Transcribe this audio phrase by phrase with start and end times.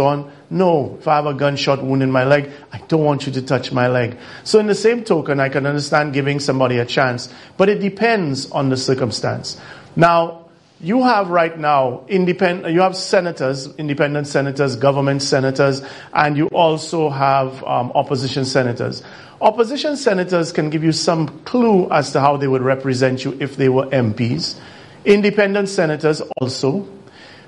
[0.00, 0.28] on.
[0.50, 3.42] No, if I have a gunshot wound in my leg, I don't want you to
[3.42, 4.18] touch my leg.
[4.42, 8.50] So in the same token, I can understand giving somebody a chance, but it depends
[8.50, 9.56] on the circumstance.
[9.94, 10.46] Now,
[10.80, 15.80] you have right now independent, you have senators, independent senators, government senators,
[16.12, 19.04] and you also have um, opposition senators.
[19.40, 23.56] Opposition senators can give you some clue as to how they would represent you if
[23.56, 24.58] they were MPs.
[25.04, 26.84] Independent senators also.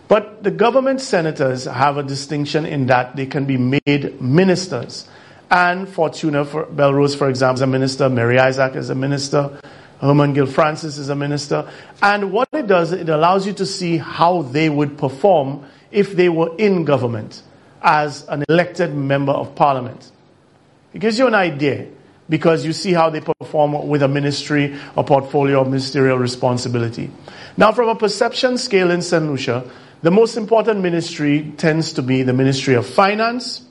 [0.09, 5.09] But the government senators have a distinction in that they can be made ministers.
[5.51, 8.09] And Fortuna for Belrose, for example, is a minister.
[8.09, 9.61] Mary Isaac is a minister.
[10.01, 11.69] Hermangild Francis is a minister.
[12.03, 16.29] And what it does, it allows you to see how they would perform if they
[16.29, 17.43] were in government
[17.83, 20.11] as an elected member of parliament.
[20.93, 21.89] It gives you an idea
[22.29, 27.11] because you see how they perform with a ministry, a portfolio of ministerial responsibility.
[27.57, 29.25] Now, from a perception scale in St.
[29.25, 29.71] Lucia,
[30.03, 33.65] the most important ministry tends to be the Ministry of Finance.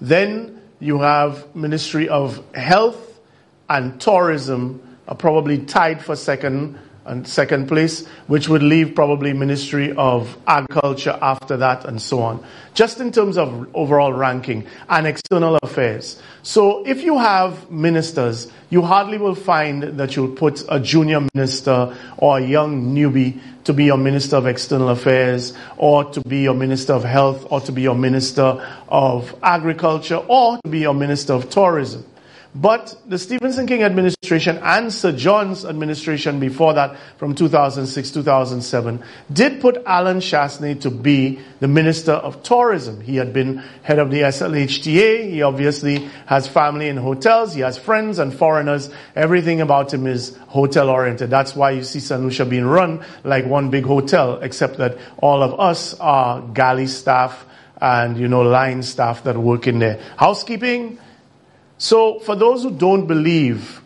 [0.00, 3.20] Then you have Ministry of Health
[3.68, 6.78] and Tourism are probably tied for second
[7.08, 12.44] and second place, which would leave probably Ministry of Agriculture after that and so on.
[12.74, 16.20] Just in terms of overall ranking and external affairs.
[16.42, 21.96] So if you have ministers, you hardly will find that you'll put a junior minister
[22.18, 26.54] or a young newbie to be your minister of external affairs or to be your
[26.54, 31.32] minister of health or to be your minister of agriculture or to be your minister
[31.32, 32.04] of tourism.
[32.54, 39.60] But the Stephenson King administration and Sir John's administration before that, from 2006 2007, did
[39.60, 43.02] put Alan Chastanet to be the Minister of Tourism.
[43.02, 45.30] He had been head of the SLHTA.
[45.30, 47.54] He obviously has family in hotels.
[47.54, 48.90] He has friends and foreigners.
[49.14, 51.28] Everything about him is hotel oriented.
[51.30, 51.98] That's why you see.
[52.14, 57.44] Lucia being run like one big hotel, except that all of us are galley staff
[57.80, 60.00] and, you know, line staff that work in there.
[60.16, 60.98] Housekeeping,
[61.78, 63.80] so, for those who don't believe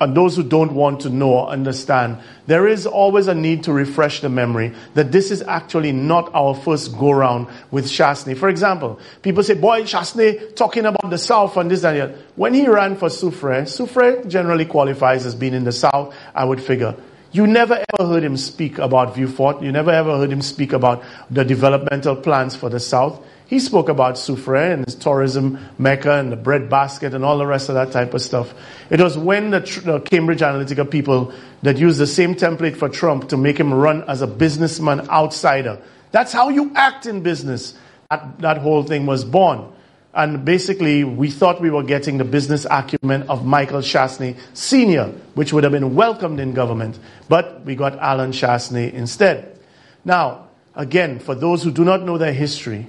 [0.00, 3.72] and those who don't want to know or understand, there is always a need to
[3.72, 8.38] refresh the memory that this is actually not our first go round with Chastanet.
[8.38, 12.16] For example, people say, boy, Chastanet talking about the South and this and that.
[12.36, 16.60] When he ran for Soufriere, Soufriere generally qualifies as being in the South, I would
[16.60, 16.96] figure.
[17.30, 19.62] You never ever heard him speak about Vieux Fort.
[19.62, 23.22] You never ever heard him speak about the developmental plans for the South.
[23.48, 27.46] He spoke about Soufriere and his tourism mecca and the bread basket and all the
[27.46, 28.52] rest of that type of stuff.
[28.90, 31.32] It was when the, the, Cambridge Analytica people
[31.62, 35.80] that used the same template for Trump to make him run as a businessman outsider.
[36.10, 37.72] That's how you act in business.
[38.10, 39.72] That, that whole thing was born.
[40.12, 45.54] And basically, we thought we were getting the business acumen of Michael Chastanet Sr., which
[45.54, 46.98] would have been welcomed in government.
[47.30, 49.58] But we got Alan Chastanet instead.
[50.04, 52.88] Now, again, for those who do not know their history,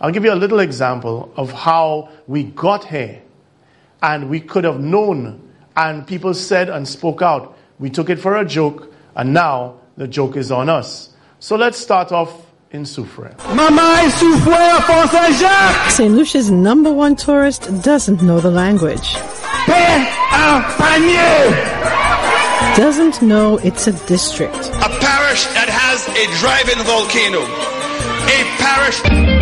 [0.00, 3.20] I'll give you a little example of how we got here
[4.02, 7.56] and we could have known and people said and spoke out.
[7.78, 11.10] We took it for a joke and now the joke is on us.
[11.40, 13.36] So let's start off in Soufriere.
[13.54, 16.14] Mama Soufriere St.
[16.14, 19.14] Lucia's number one tourist doesn't know the language.
[22.76, 24.54] Doesn't know it's a district.
[24.54, 27.42] A parish that has a driving volcano.
[28.30, 29.37] A parish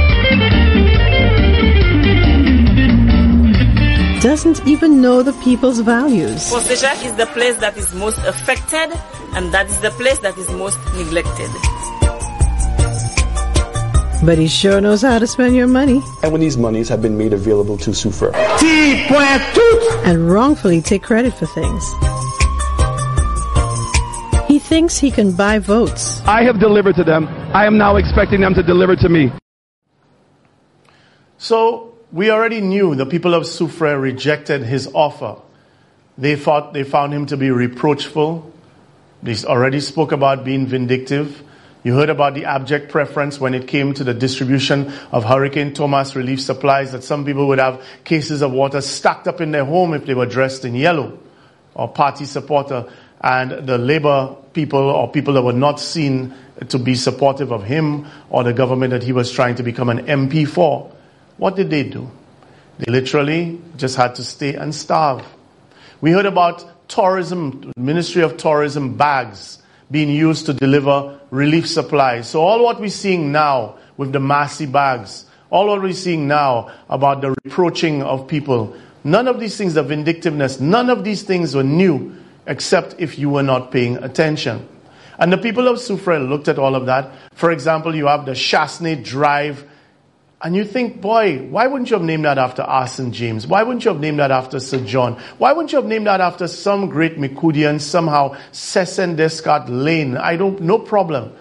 [4.21, 6.51] doesn't even know the people's values.
[6.51, 8.93] Pontefract is the place that is most affected
[9.35, 11.51] and that is the place that is most neglected.
[14.25, 16.03] But he sure knows how to spend your money.
[16.23, 18.35] And when these monies have been made available to Soufriere.
[20.05, 21.85] And wrongfully take credit for things.
[24.49, 26.23] He thinks he can buy votes.
[26.27, 27.29] I have delivered to them.
[27.55, 29.31] I am now expecting them to deliver to me.
[31.37, 35.37] So we already knew the people of Soufriere rejected his offer.
[36.17, 38.51] They thought they found him to be reproachful.
[39.23, 41.43] They already spoke about being vindictive.
[41.85, 46.17] You heard about the abject preference when it came to the distribution of Hurricane Thomas
[46.17, 49.93] relief supplies that some people would have cases of water stacked up in their home
[49.93, 51.19] if they were dressed in yellow
[51.75, 52.91] or party supporter.
[53.21, 56.33] And the labor people or people that were not seen
[56.67, 60.07] to be supportive of him or the government that he was trying to become an
[60.07, 60.96] MP for
[61.37, 62.11] what did they do?
[62.79, 65.27] They literally just had to stay and starve.
[66.01, 72.29] We heard about tourism, Ministry of Tourism bags being used to deliver relief supplies.
[72.29, 76.73] So all what we're seeing now with the Massy bags, all what we're seeing now
[76.89, 81.55] about the reproaching of people, none of these things, the vindictiveness, none of these things
[81.55, 82.15] were new
[82.47, 84.67] except if you were not paying attention.
[85.19, 87.11] And the people of Soufriere looked at all of that.
[87.33, 89.65] For example, you have the Chastanet Drive
[90.47, 93.49] And you think, boy, why wouldn't you have named that after Arsene James?
[93.49, 95.21] Why wouldn't you have named that after Sir John?
[95.39, 100.17] Why wouldn't you have named that after some great Micoudian, somehow Cessin Descartes Lane?
[100.17, 101.33] I don't, no problem.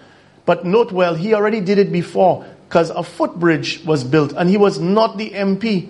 [0.44, 4.56] But note well, he already did it before because a footbridge was built and he
[4.56, 5.88] was not the MP.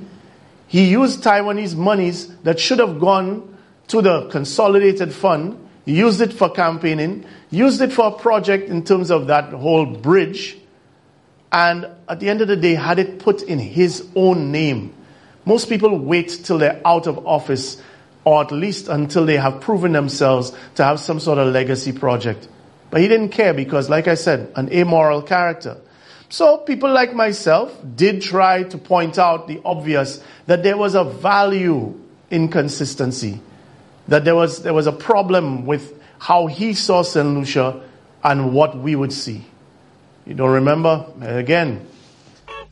[0.66, 3.56] He used Taiwanese monies that should have gone
[3.88, 5.58] to the consolidated fund.
[5.86, 10.58] Used it for campaigning, used it for a project in terms of that whole bridge
[11.52, 14.93] and at the end of the day had it put in his own name.
[15.44, 17.81] Most people wait till they're out of office
[18.25, 22.48] or at least until they have proven themselves to have some sort of legacy project.
[22.90, 25.76] But he didn't care because, like I said, an amoral character.
[26.28, 31.04] So people like myself did try to point out the obvious that there was a
[31.04, 31.99] value
[32.31, 33.40] inconsistency,
[34.08, 37.26] that there was, there was a problem with how he saw St.
[37.26, 37.81] Lucia
[38.25, 39.44] and what we would see.
[40.26, 41.06] You don't remember?
[41.23, 41.87] Again.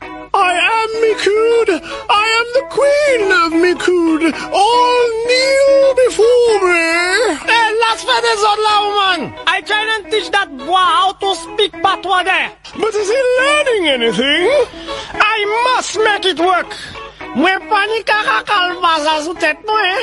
[0.02, 1.68] I am Micoud.
[2.10, 4.22] I am the queen of Micoud.
[4.52, 6.82] All kneel before me.
[7.14, 8.58] Eh, hey, last feathers on
[8.90, 9.34] woman.
[9.46, 12.50] I try and teach that boy how to speak patois there.
[12.76, 14.50] But is he learning anything?
[15.14, 15.38] I
[15.76, 17.03] must make it work.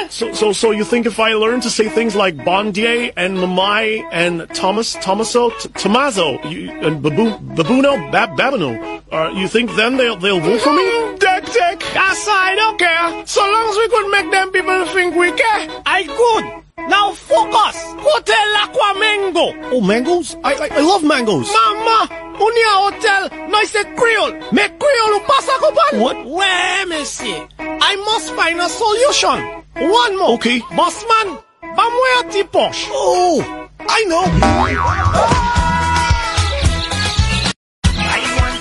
[0.10, 4.04] So, so, so you think if I learn to say things like Bondier and Mamai
[4.12, 9.96] and Thomas, Tomaso, T- Tomaso, you, and Babu, Babuno, Bab, Babino, uh, you think then
[9.98, 11.18] they'll, they'll vote for me?
[11.20, 11.80] Deck, deck.
[11.94, 13.26] That's I don't care.
[13.26, 15.82] So long as we could make them people think we care.
[15.86, 16.62] I could.
[16.90, 17.78] Now focus.
[17.98, 19.76] Hotel Aqua Mango.
[19.76, 20.36] Oh, mangoes?
[20.44, 21.48] I, I, I love mangoes.
[21.52, 24.34] Mama, unia hotel, no say Creole.
[24.52, 26.00] Make Creole pasa copan.
[26.02, 26.18] What?
[26.26, 27.38] Wait, me see.
[27.60, 29.38] I must find a solution.
[29.76, 30.34] One more.
[30.36, 30.60] Okay.
[30.78, 31.28] Bossman,
[31.62, 32.88] vamos a tiposh.
[32.92, 34.24] Oh, I know.
[34.26, 34.72] I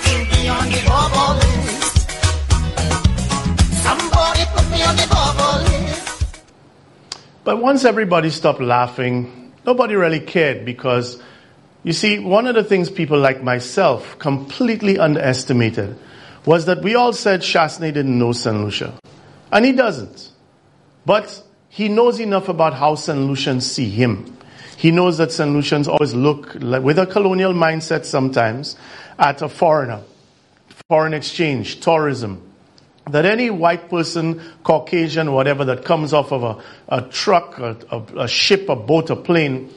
[0.03, 0.17] to
[0.71, 1.97] the bubble list.
[3.83, 6.35] Somebody put me on the bubble list.
[7.43, 11.21] But once everybody stopped laughing, nobody really cared because,
[11.83, 15.97] you see, one of the things people like myself completely underestimated
[16.45, 18.55] was that we all said Chasney didn't know St.
[18.55, 18.93] Lucia.
[19.51, 20.31] And he doesn't.
[21.05, 23.19] But he knows enough about how St.
[23.19, 24.37] Lucians see him.
[24.77, 25.51] He knows that St.
[25.51, 28.75] Lucians always look with a colonial mindset sometimes
[29.17, 30.01] at a foreigner,
[30.89, 32.41] foreign exchange, tourism,
[33.09, 38.23] that any white person, Caucasian, whatever, that comes off of a, a truck, a, a,
[38.23, 39.71] a, ship, a boat, a plane,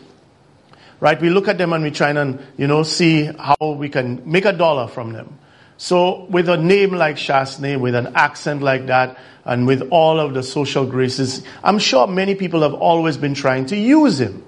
[1.04, 1.20] right?
[1.20, 4.46] We look at them and we try and, you know, see how we can make
[4.46, 5.38] a dollar from them.
[5.76, 10.32] So with a name like Chasney, with an accent like that, and with all of
[10.32, 14.42] the social graces, I'm sure many people have always been trying to use him.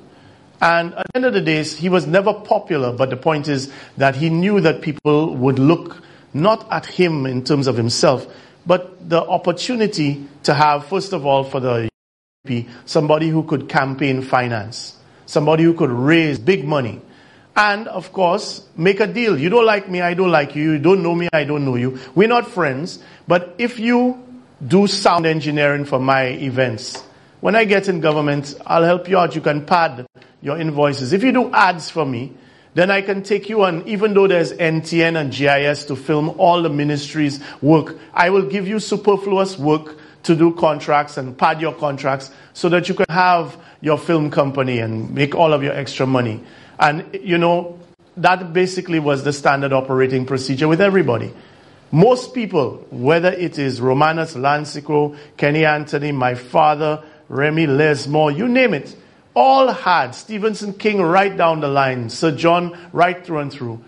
[0.63, 3.71] And at the end of the day, he was never popular, but the point is
[3.99, 8.27] that he knew that people would look not at him in terms of himself,
[8.65, 11.91] but the opportunity to have, first of all, for the
[12.87, 14.96] somebody who could campaign finance,
[15.27, 17.01] somebody who could raise big money,
[17.57, 19.39] and of course, make a deal.
[19.39, 20.73] You don't like me, I don't like you.
[20.73, 21.99] You don't know me, I don't know you.
[22.15, 24.23] We're not friends, but if you
[24.67, 27.03] do sound engineering for my events,
[27.41, 29.35] when I get in government, I'll help you out.
[29.35, 30.07] You can pad
[30.43, 31.13] your invoices.
[31.13, 32.33] If you do ads for me,
[32.75, 36.61] then I can take you on, even though there's NTN and GIS to film all
[36.61, 41.73] the ministry's work, I will give you superfluous work to do contracts and pad your
[41.73, 46.07] contracts so that you can have your film company and make all of your extra
[46.07, 46.43] money.
[46.79, 47.79] And, you know,
[48.17, 51.33] that basically was the standard operating procedure with everybody.
[51.93, 58.75] Most people, whether it is Romanus Lansiquot, Kenny Anthony, my father, Remy Lesmore, you name
[58.75, 58.97] it,
[59.35, 63.85] all had Stephenson King right down the line, Sir John right through and through.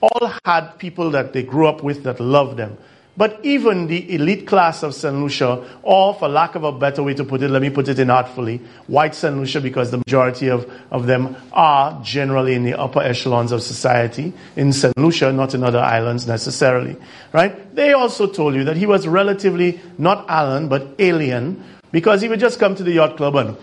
[0.00, 2.78] All had people that they grew up with that loved them.
[3.14, 5.14] But even the elite class of St.
[5.14, 7.98] Lucia, or for lack of a better way to put it, let me put it
[7.98, 9.36] in artfully, white St.
[9.36, 14.32] Lucia, because the majority of, of them are generally in the upper echelons of society
[14.56, 14.96] in St.
[14.96, 16.96] Lucia, not in other islands necessarily,
[17.32, 17.74] right?
[17.74, 22.40] They also told you that he was relatively not Alan, but alien, because he would
[22.40, 23.56] just come to the yacht club and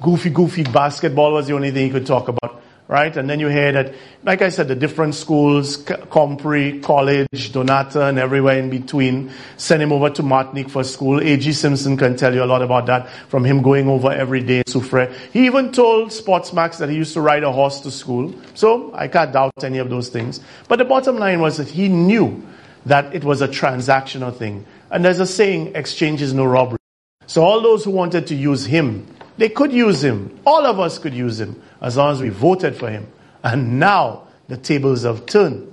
[0.00, 2.62] goofy, goofy basketball was the only thing he could talk about,
[2.92, 3.16] right?
[3.16, 8.18] And then you hear that, like I said, the different schools, Compre, College, Donata, and
[8.18, 11.18] everywhere in between, send him over to Martinique for school.
[11.18, 11.54] A.G.
[11.54, 14.64] Simpson can tell you a lot about that from him going over every day in
[14.64, 15.10] Soufrière.
[15.32, 18.34] He even told Sportsmax that he used to ride a horse to school.
[18.52, 20.40] So I can't doubt any of those things.
[20.68, 22.46] But the bottom line was that he knew
[22.84, 24.66] that it was a transactional thing.
[24.90, 26.78] And there's a saying, exchange is no robbery.
[27.26, 29.06] So all those who wanted to use him
[29.38, 30.38] they could use him.
[30.46, 33.06] All of us could use him as long as we voted for him.
[33.42, 35.68] And now the tables have turned.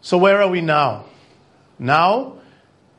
[0.00, 1.06] So, where are we now?
[1.78, 2.34] Now,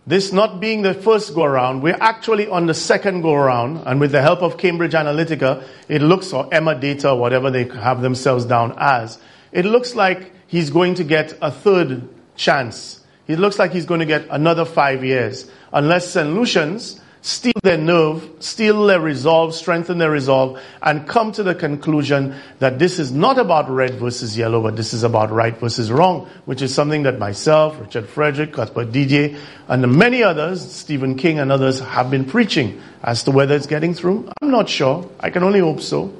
[0.07, 3.99] this not being the first go around, we're actually on the second go around, and
[3.99, 8.75] with the help of Cambridge Analytica, it looks, or Emerdata, whatever they have themselves down
[8.77, 9.17] as,
[9.51, 13.03] it looks like he's going to get a third chance.
[13.27, 16.29] It looks like he's going to get another five years, unless St.
[16.29, 22.35] Lucians steel their nerve, steal their resolve, strengthen their resolve, and come to the conclusion
[22.59, 26.29] that this is not about red versus yellow, but this is about right versus wrong,
[26.45, 31.51] which is something that myself, Richard Frederick, Cuthbert DJ, and many others, Stephen King and
[31.51, 32.79] others, have been preaching.
[33.03, 35.09] As to whether it's getting through, I'm not sure.
[35.19, 36.13] I can only hope so.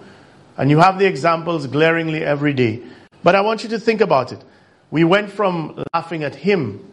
[0.58, 2.82] And you have the examples glaringly every day.
[3.22, 4.44] But I want you to think about it.
[4.90, 6.92] We went from laughing at him,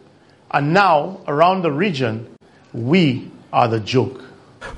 [0.50, 2.28] and now around the region,
[2.75, 4.23] we are the joke.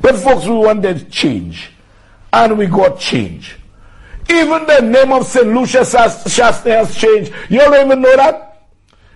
[0.00, 1.70] But folks, we wanted change.
[2.32, 3.56] And we got change.
[4.28, 5.46] Even the name of St.
[5.46, 7.32] Lucia Chastanet has changed.
[7.48, 8.68] You don't even know that?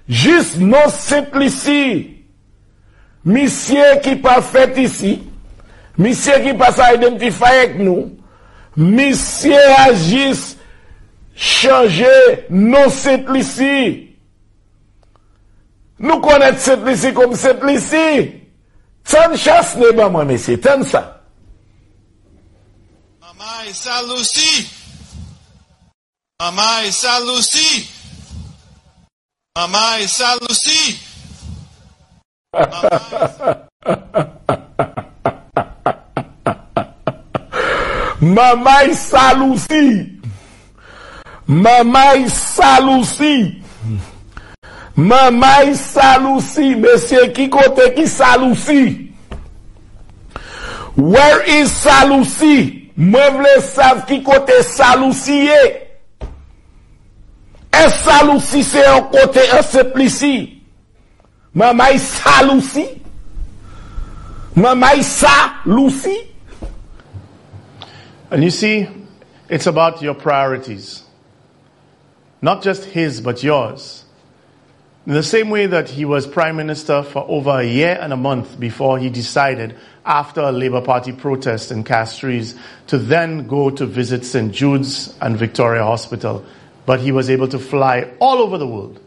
[0.09, 2.15] Juste non simplici.
[3.25, 5.23] Qui pas fait ici.
[5.99, 8.17] Monsieur qui pas s'identifier avec nous.
[8.77, 10.59] Monsieur a juste
[11.35, 12.07] changé
[12.51, 14.17] non simplici.
[15.99, 18.38] Nous connaissons simplici comme simplici.
[19.09, 21.01] San chas ne ba mwen mese, ten sa.
[23.21, 24.69] Mama e salousi.
[26.41, 27.89] Mama e salousi.
[29.57, 30.81] Mama e salousi.
[38.21, 40.21] Mama e salousi.
[41.47, 43.63] Mama e salousi.
[44.99, 46.75] Mamay Salusi.
[46.75, 49.13] Mesye ki kote ki Salusi.
[50.97, 52.91] Where is Salusi?
[52.99, 55.87] Mwen vle sav ki kote Salusi ye.
[57.73, 60.63] E Salusi se yon kote e seplisi.
[61.55, 63.01] Mamay Salusi.
[64.57, 66.27] Mamay Salusi.
[68.33, 68.89] And you see,
[69.49, 71.05] it's about your priorities.
[72.43, 74.05] Not just his, but yours.
[75.09, 78.17] In the same way that he was prime minister for over a year and a
[78.17, 79.75] month before he decided,
[80.05, 82.55] after a Labour Party protest in Castries,
[82.89, 84.53] to then go to visit St.
[84.53, 86.45] Jude's and Victoria Hospital.
[86.85, 89.01] But he was able to fly all over the world.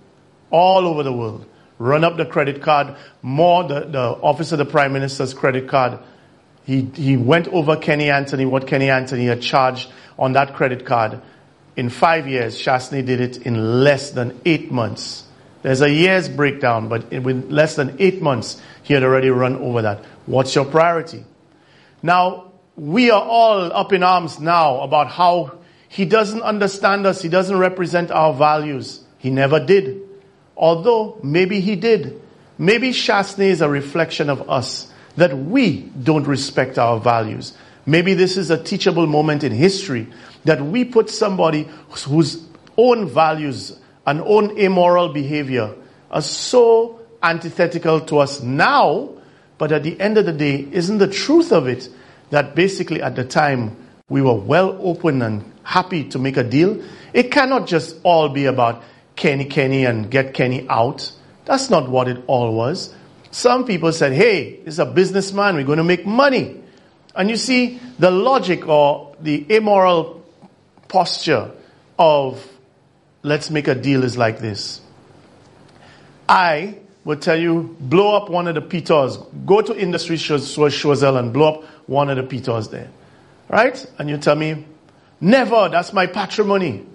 [0.50, 1.46] All over the world.
[1.77, 6.00] Run up the credit card, more the, the office of the prime minister's credit card.
[6.65, 11.22] He, he went over Kenny Anthony, what Kenny Anthony had charged on that credit card.
[11.75, 15.27] In five years, Chastanet did it in less than eight months.
[15.62, 19.84] There's a year's breakdown, but in less than eight months, he had already run over
[19.84, 20.03] that.
[20.25, 21.24] What's your priority?
[22.01, 27.22] Now, we are all up in arms now about how he doesn't understand us.
[27.22, 29.03] He doesn't represent our values.
[29.18, 30.01] He never did.
[30.58, 32.22] Although, maybe he did.
[32.58, 37.53] Maybe Chastanet is a reflection of us, that we don't respect our values.
[37.86, 40.08] Maybe this is a teachable moment in history
[40.46, 41.68] that we put somebody
[42.08, 42.44] whose
[42.77, 45.75] own values and own immoral behavior
[46.10, 49.10] are so antithetical to us now,
[49.58, 51.89] but at the end of the day, isn't the truth of it
[52.31, 53.75] that basically at the time
[54.10, 56.84] we were well open and happy to make a deal?
[57.13, 58.84] It cannot just all be about
[59.15, 61.12] Kenny Kenny and get Kenny out.
[61.46, 62.93] That's not what it all was.
[63.31, 66.62] Some people said, hey, this is a businessman, we're going to make money.
[67.15, 70.25] And you see, the logic or the immoral
[70.88, 71.51] posture
[72.00, 72.46] of
[73.24, 74.82] let's make a deal is like this.
[76.28, 79.46] I will tell you, blow up one of the pitos.
[79.46, 82.90] Go to Industry Choiseul and blow up one of the pitos there.
[83.50, 83.86] Right?
[83.98, 84.66] And you tell me,
[85.20, 86.86] never, that's my patrimony.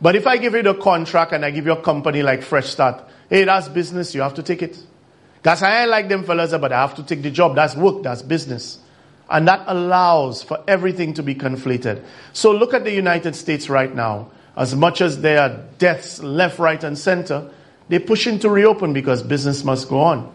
[0.00, 2.68] But if I give you the contract and I give you a company like Fresh
[2.68, 4.76] Start, hey, that's business, you have to take it.
[5.42, 7.54] That's how I like them fellas, but I have to take the job.
[7.54, 8.78] That's work, that's business.
[9.30, 12.02] And that allows for everything to be conflated.
[12.32, 14.30] So look at the United States right now.
[14.56, 17.50] As much as there are deaths left, right, and center,
[17.88, 20.32] they're pushing to reopen because business must go on.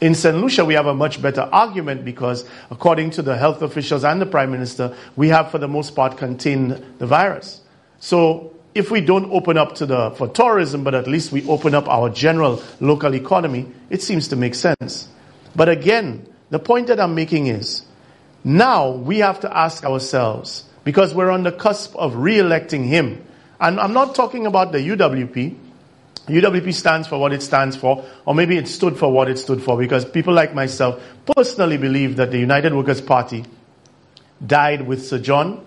[0.00, 0.36] In St.
[0.36, 4.26] Lucia, we have a much better argument because, according to the health officials and the
[4.26, 7.60] Prime Minister, we have, for the most part, contained the virus.
[8.00, 11.74] So, if we don't open up to the, for tourism, but at least we open
[11.74, 15.08] up our general local economy, it seems to make sense.
[15.54, 17.82] But again, the point that I'm making is,
[18.42, 23.24] now we have to ask ourselves, because we're on the cusp of re-electing him,
[23.60, 25.56] and I'm not talking about the UWP.
[26.26, 29.62] UWP stands for what it stands for, or maybe it stood for what it stood
[29.62, 31.02] for, because people like myself
[31.36, 33.44] personally believe that the United Workers' Party
[34.44, 35.64] died with Sir John.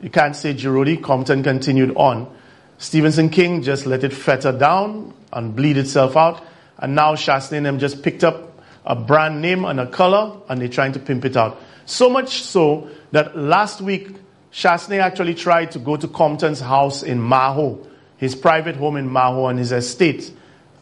[0.00, 2.30] You can't say Girodi, Compton continued on.
[2.78, 6.44] Stephenson King just let it fetter down and bleed itself out.
[6.78, 10.60] And now Shastney and them just picked up a brand name and a color and
[10.60, 11.58] they're trying to pimp it out.
[11.86, 14.14] So much so that last week,
[14.56, 17.86] Shastney actually tried to go to Compton's house in Maho,
[18.16, 20.32] his private home in Maho and his estate,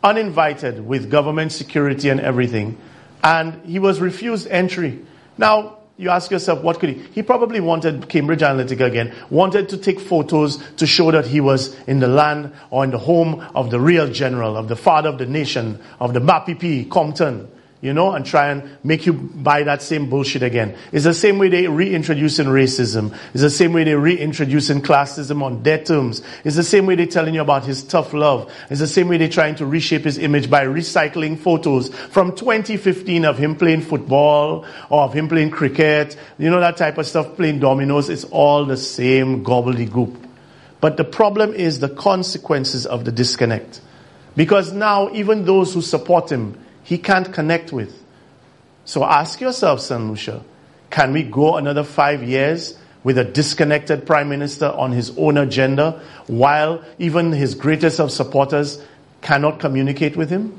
[0.01, 2.79] uninvited with government security and everything.
[3.25, 5.05] And he was refused entry.
[5.37, 7.03] Now, you ask yourself, what could he?
[7.15, 11.75] He probably wanted Cambridge Analytica again, wanted to take photos to show that he was
[11.89, 15.19] in the land or in the home of the real general, of the father of
[15.19, 17.51] the nation, of the Bapipi, Compton
[17.85, 20.75] you know, and try and make you buy that same bullshit again.
[20.91, 23.15] It's the same way they reintroducing racism.
[23.35, 26.23] It's the same way they reintroducing classism on their terms.
[26.45, 28.51] It's the same way they're telling you about his tough love.
[28.71, 33.27] It's the same way they're trying to reshape his image by recycling photos from 2015
[33.27, 36.17] of him playing football or of him playing cricket.
[36.39, 38.09] You know, that type of stuff, playing dominoes.
[38.09, 40.17] It's all the same gobbledygook.
[40.81, 43.83] But the problem is the consequences of the disconnect.
[44.37, 48.01] Because now even those who support him he can't connect with.
[48.85, 50.01] So ask yourself, St.
[50.03, 50.45] Lucia,
[50.91, 56.01] can we go another five years with a disconnected prime minister on his own agenda
[56.27, 58.81] while even his greatest of supporters
[59.23, 60.59] cannot communicate with him?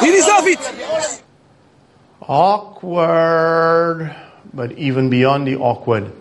[0.00, 1.31] He deserve it.
[2.28, 4.14] Awkward,
[4.54, 6.12] but even beyond the awkward,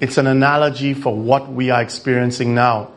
[0.00, 2.92] it's an analogy for what we are experiencing now.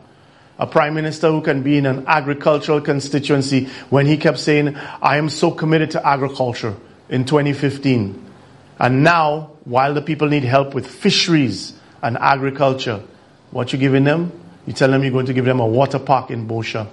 [0.60, 5.17] A prime minister who can be in an agricultural constituency when he kept saying, I
[5.17, 6.76] am so committed to agriculture
[7.10, 8.32] in 2015.
[8.78, 13.02] And now, while the people need help with fisheries and agriculture,
[13.50, 14.32] what you giving them?
[14.67, 16.88] You tell them you're going to give them a water park in Bosha.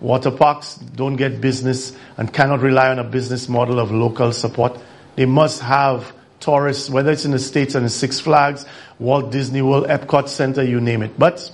[0.00, 4.78] Water parks don't get business and cannot rely on a business model of local support.
[5.16, 8.64] They must have tourists, whether it's in the States and the Six Flags,
[8.98, 11.18] Walt Disney World, Epcot Center, you name it.
[11.18, 11.52] But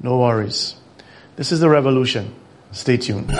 [0.00, 0.76] no worries.
[1.36, 2.34] This is the revolution.
[2.70, 3.32] Stay tuned.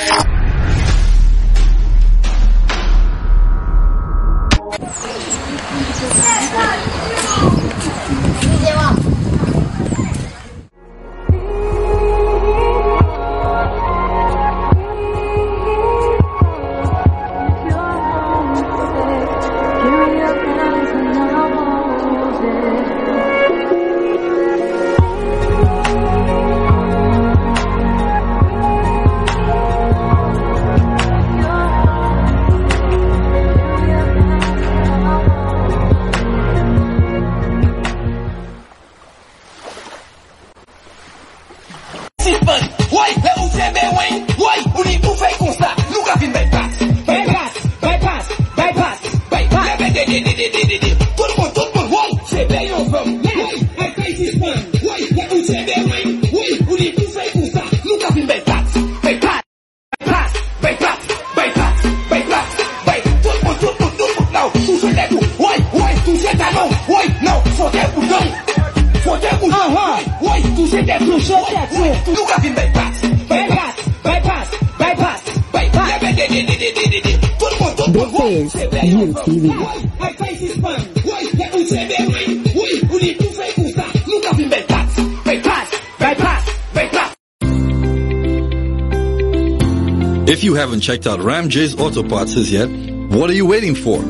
[90.62, 92.68] Haven't checked out Ram J's Auto Parts as yet,
[93.10, 94.00] what are you waiting for?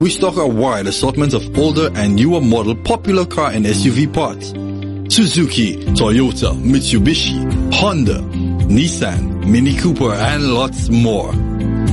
[0.00, 4.48] We stock a wide assortment of older and newer model popular car and SUV parts.
[5.14, 8.18] Suzuki, Toyota, Mitsubishi, Honda,
[8.66, 11.30] Nissan, Mini Cooper, and lots more.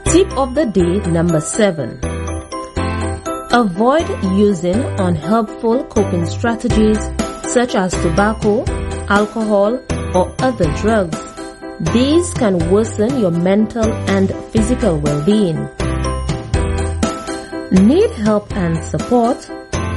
[0.06, 2.00] Tip of the day number 7.
[3.52, 6.98] Avoid using unhelpful coping strategies
[7.54, 8.66] such as tobacco,
[9.10, 9.80] alcohol,
[10.16, 11.20] or other drugs.
[11.94, 15.70] These can worsen your mental and physical well-being.
[17.72, 19.38] Need help and support?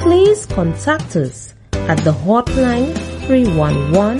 [0.01, 2.95] Please contact us at the hotline
[3.27, 4.19] 311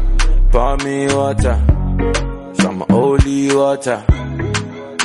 [0.52, 1.56] Pour me water,
[2.60, 4.04] some holy water,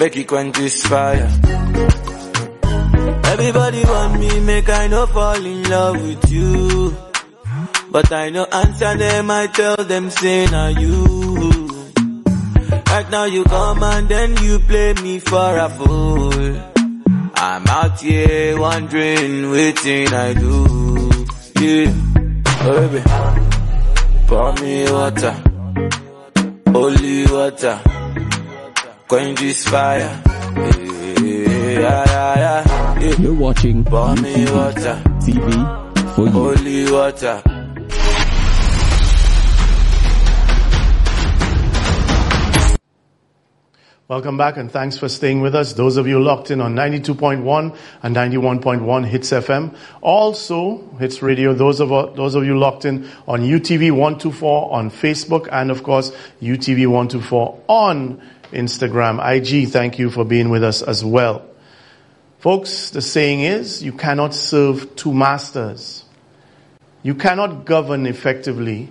[0.02, 1.30] make it quench this fire.
[3.34, 6.96] Everybody want me, make I no fall in love with you.
[7.92, 11.06] But I no answer them, I tell them say na you.
[12.88, 16.34] Right now you come and then you play me for a fool.
[17.36, 20.58] I'm out here wondering waiting I do.
[21.60, 21.94] Yeah,
[22.62, 23.04] oh baby,
[24.28, 25.36] pour me water,
[26.72, 27.80] holy water,
[29.08, 30.22] quench this fire.
[30.56, 30.99] Yeah,
[31.50, 32.06] yeah,
[32.38, 33.16] yeah, yeah.
[33.20, 36.32] You're watching Pour water, TV for you.
[36.32, 37.44] holy water.
[44.10, 45.74] Welcome back and thanks for staying with us.
[45.74, 49.76] Those of you locked in on 92.1 and 91.1 Hits FM.
[50.02, 55.48] Also, Hits Radio, those of, those of you locked in on UTV 124 on Facebook
[55.52, 56.10] and of course
[56.42, 58.20] UTV 124 on
[58.52, 59.20] Instagram.
[59.20, 61.46] IG, thank you for being with us as well.
[62.40, 66.06] Folks, the saying is, you cannot serve two masters.
[67.04, 68.90] You cannot govern effectively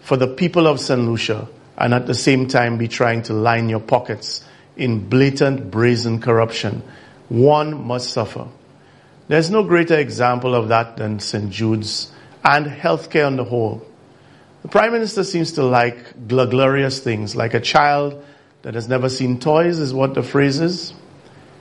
[0.00, 1.00] for the people of St.
[1.00, 4.44] Lucia and at the same time be trying to line your pockets
[4.76, 6.82] in blatant, brazen corruption.
[7.28, 8.46] One must suffer.
[9.28, 11.50] There's no greater example of that than St.
[11.50, 12.12] Jude's
[12.44, 13.84] and healthcare on the whole.
[14.62, 18.24] The Prime Minister seems to like gl- glorious things, like a child
[18.66, 20.92] that has never seen toys is what the phrase is.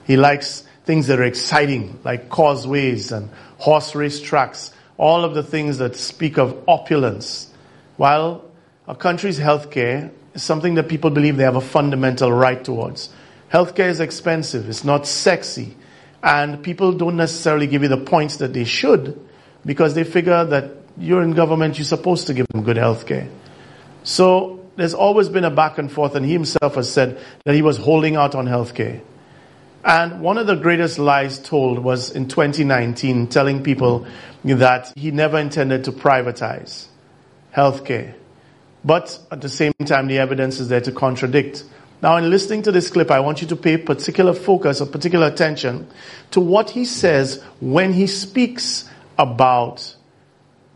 [0.05, 5.43] He likes things that are exciting, like causeways and horse race tracks, all of the
[5.43, 7.53] things that speak of opulence.
[7.97, 8.43] While
[8.87, 13.09] a country's healthcare is something that people believe they have a fundamental right towards.
[13.53, 15.77] Healthcare is expensive, it's not sexy,
[16.23, 19.23] and people don't necessarily give you the points that they should
[19.63, 23.29] because they figure that you're in government, you're supposed to give them good healthcare.
[24.01, 27.61] So there's always been a back and forth, and he himself has said that he
[27.61, 29.01] was holding out on healthcare.
[29.83, 34.07] And one of the greatest lies told was in 2019, telling people
[34.43, 36.87] that he never intended to privatize
[37.55, 38.15] healthcare.
[38.83, 41.63] But at the same time, the evidence is there to contradict.
[42.01, 45.27] Now, in listening to this clip, I want you to pay particular focus or particular
[45.27, 45.87] attention
[46.31, 49.94] to what he says when he speaks about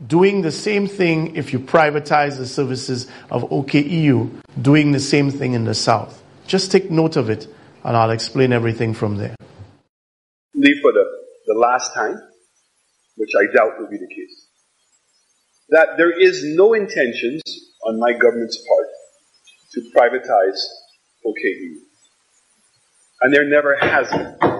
[0.05, 5.53] doing the same thing if you privatize the services of OKEU, doing the same thing
[5.53, 6.21] in the South.
[6.47, 7.47] Just take note of it,
[7.83, 9.35] and I'll explain everything from there.
[10.55, 11.05] leave for the,
[11.47, 12.15] the last time,
[13.17, 14.47] which I doubt will be the case,
[15.69, 17.41] that there is no intentions
[17.85, 18.87] on my government's part
[19.73, 20.59] to privatize
[21.25, 21.75] OKEU.
[23.21, 24.58] And there never has been.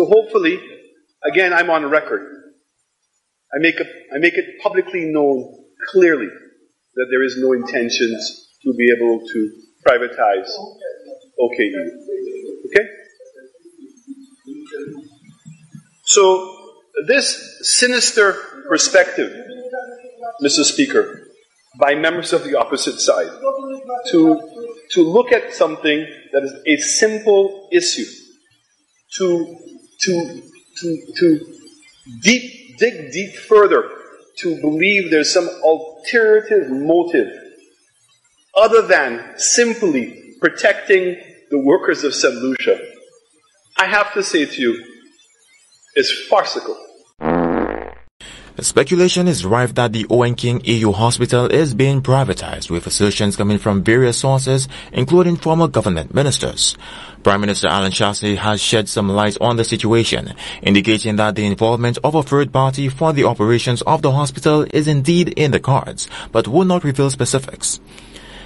[0.00, 0.58] So hopefully,
[1.30, 2.26] again, I'm on record.
[3.54, 3.84] I make, a,
[4.14, 6.28] I make it publicly known clearly
[6.94, 9.52] that there is no intentions to be able to
[9.86, 10.48] privatize
[11.38, 11.74] OKE.
[12.64, 12.88] Okay?
[16.04, 16.56] So,
[17.06, 18.32] this sinister
[18.70, 19.30] perspective,
[20.42, 20.64] Mr.
[20.64, 21.28] Speaker,
[21.78, 23.28] by members of the opposite side,
[24.12, 24.40] to,
[24.92, 28.06] to look at something that is a simple issue,
[29.18, 29.69] to,
[30.00, 30.42] to,
[30.76, 31.58] to, to
[32.20, 33.90] deep, dig deep further
[34.38, 37.28] to believe there's some alternative motive
[38.56, 41.16] other than simply protecting
[41.50, 42.34] the workers of St.
[42.34, 42.78] Lucia,
[43.76, 44.84] I have to say to you,
[45.96, 46.76] is farcical.
[48.62, 53.56] Speculation is rife that the Owen King EU hospital is being privatized, with assertions coming
[53.56, 56.76] from various sources, including former government ministers.
[57.22, 61.98] Prime Minister Alan Shasley has shed some light on the situation, indicating that the involvement
[62.04, 66.06] of a third party for the operations of the hospital is indeed in the cards,
[66.30, 67.80] but will not reveal specifics.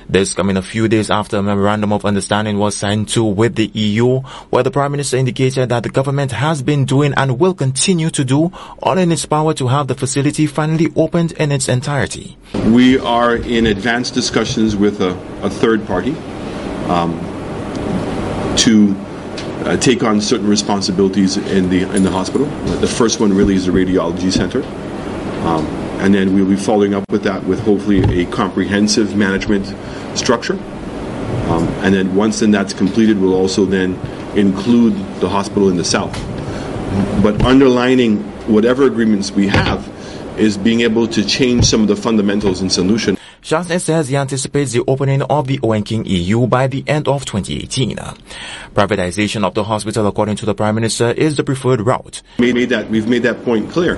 [0.09, 3.67] This coming a few days after a memorandum of understanding was signed to with the
[3.75, 8.11] EU, where the Prime Minister indicated that the government has been doing and will continue
[8.11, 12.37] to do all in its power to have the facility finally opened in its entirety.
[12.67, 15.11] We are in advanced discussions with a,
[15.43, 16.15] a third party
[16.89, 17.19] um,
[18.59, 18.95] to
[19.65, 22.47] uh, take on certain responsibilities in the in the hospital.
[22.81, 24.63] The first one really is the radiology center.
[25.47, 29.65] Um, and then we'll be following up with that with hopefully a comprehensive management
[30.19, 30.53] structure.
[30.53, 33.95] Um, and then once then that's completed, we'll also then
[34.37, 36.13] include the hospital in the south.
[37.23, 39.91] But underlining whatever agreements we have
[40.39, 43.17] is being able to change some of the fundamentals in solution.
[43.41, 47.25] Chastanet says he anticipates the opening of the Owen King EU by the end of
[47.25, 47.97] 2018.
[48.75, 52.21] Privatization of the hospital, according to the Prime Minister, is the preferred route.
[52.39, 53.97] Made, made that, we've made that point clear,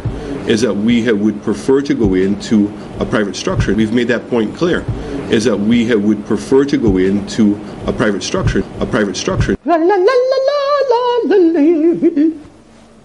[0.49, 3.75] is that we have, would prefer to go into a private structure.
[3.75, 4.85] We've made that point clear,
[5.31, 7.57] is that we have, would prefer to go into
[7.87, 9.57] a private structure, a private structure.
[9.65, 10.17] La la la.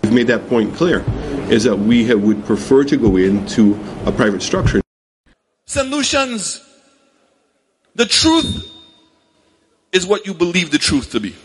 [0.04, 1.04] We've made that point clear,
[1.50, 4.82] is that we have, would prefer to go into a private structure.
[5.66, 6.62] Solutions.
[7.96, 8.72] The truth
[9.92, 11.36] is what you believe the truth to be.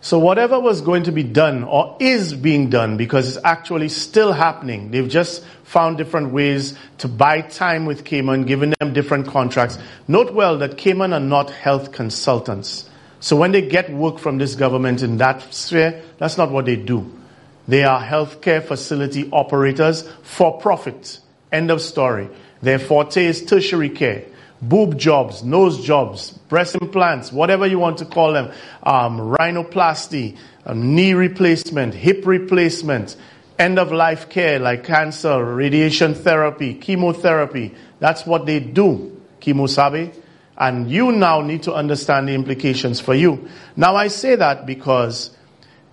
[0.00, 4.32] So whatever was going to be done or is being done because it's actually still
[4.32, 4.90] happening.
[4.92, 9.76] They've just found different ways to buy time with Cayman, giving them different contracts.
[10.06, 12.88] Note well that Cayman are not health consultants.
[13.20, 16.76] So when they get work from this government in that sphere, that's not what they
[16.76, 17.12] do.
[17.66, 21.18] They are healthcare facility operators for profit.
[21.50, 22.28] End of story.
[22.62, 24.24] Their forte is tertiary care,
[24.60, 30.94] boob jobs, nose jobs, breast implants, whatever you want to call them, um, rhinoplasty, um,
[30.94, 33.16] knee replacement, hip replacement,
[33.58, 37.74] end of life care like cancer, radiation therapy, chemotherapy.
[38.00, 40.14] That's what they do, chemosabe.
[40.56, 43.48] And you now need to understand the implications for you.
[43.76, 45.30] Now I say that because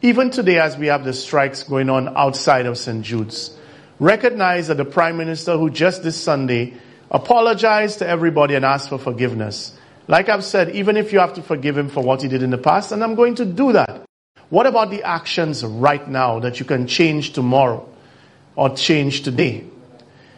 [0.02, 3.04] even today as we have the strikes going on outside of St.
[3.04, 3.56] Jude's,
[4.00, 6.74] recognize that the Prime Minister, who just this Sunday
[7.12, 9.78] apologized to everybody and ask for forgiveness.
[10.08, 12.52] Like I've said, even if you have to forgive him for what he did in
[12.52, 14.04] the past, and I'm going to do that.
[14.50, 17.88] What about the actions right now that you can change tomorrow
[18.56, 19.66] or change today?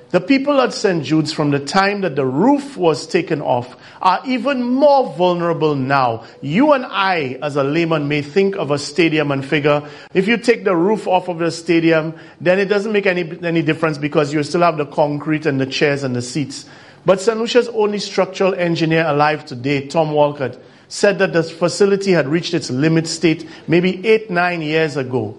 [0.10, 1.04] The people at St.
[1.04, 6.24] Jude's from the time that the roof was taken off are even more vulnerable now.
[6.41, 10.38] You and I, as a layman, may think of a stadium and figure, if you
[10.38, 14.34] take the roof off of the stadium, then it doesn't make any, any difference because
[14.34, 16.65] you still have the concrete and the chairs and the seats.
[17.06, 17.38] But St.
[17.38, 22.70] Lucia's only structural engineer alive today, Tom Walcott, said that the facility had reached its
[22.70, 25.38] limit state maybe eight, nine years ago.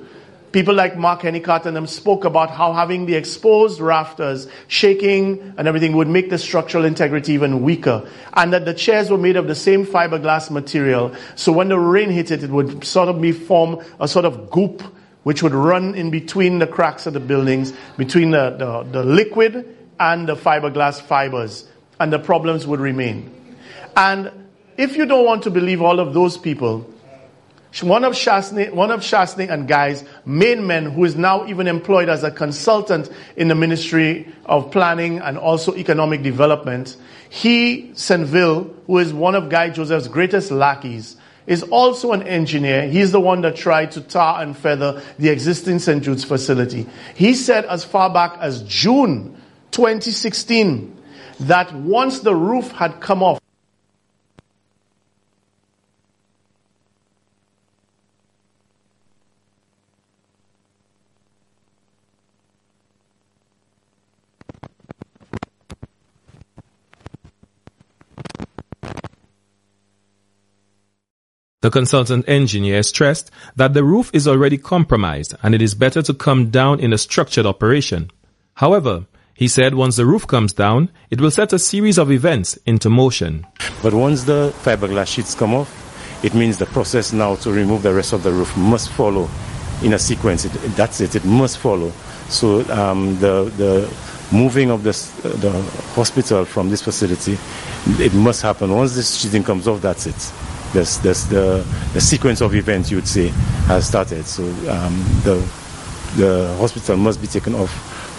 [0.50, 5.68] People like Mark Hennicott and them spoke about how having the exposed rafters, shaking and
[5.68, 8.08] everything would make the structural integrity even weaker.
[8.32, 11.14] And that the chairs were made of the same fiberglass material.
[11.36, 14.50] So when the rain hit it, it would sort of be form a sort of
[14.50, 14.82] goop
[15.24, 19.76] which would run in between the cracks of the buildings, between the, the, the liquid
[20.00, 21.68] and the fiberglass fibers.
[22.00, 23.34] And the problems would remain.
[23.96, 24.30] And
[24.78, 26.88] if you don't want to believe all of those people,
[27.82, 32.08] one of Chastanet, one of Chastanet and Guy's main men, who is now even employed
[32.08, 36.96] as a consultant in the Ministry of Planning and also Economic Development,
[37.28, 42.88] he, Senville, who is one of Guy Joseph's greatest lackeys, is also an engineer.
[42.88, 46.02] He's the one that tried to tar and feather the existing St.
[46.02, 46.86] Jude's facility.
[47.14, 50.94] He said as far back as June 2016
[51.40, 53.40] that once the roof had come off,
[71.60, 76.14] The consultant engineer stressed that the roof is already compromised and it is better to
[76.14, 78.12] come down in a structured operation.
[78.54, 82.56] However, he said once the roof comes down, it will set a series of events
[82.64, 83.44] into motion.
[83.82, 85.68] But once the fiberglass sheets come off,
[86.24, 89.28] it means the process now to remove the rest of the roof must follow
[89.82, 90.44] in a sequence.
[90.44, 91.90] It, that's it, it must follow.
[92.28, 93.92] So um, the, the
[94.30, 95.50] moving of this, the
[95.96, 97.36] hospital from this facility,
[98.00, 98.72] it must happen.
[98.72, 100.32] Once this sheeting comes off, that's it
[100.72, 103.28] this, this, the, the sequence of events, you would say,
[103.68, 104.26] has started.
[104.26, 105.36] So um, the,
[106.16, 107.70] the hospital must be taken off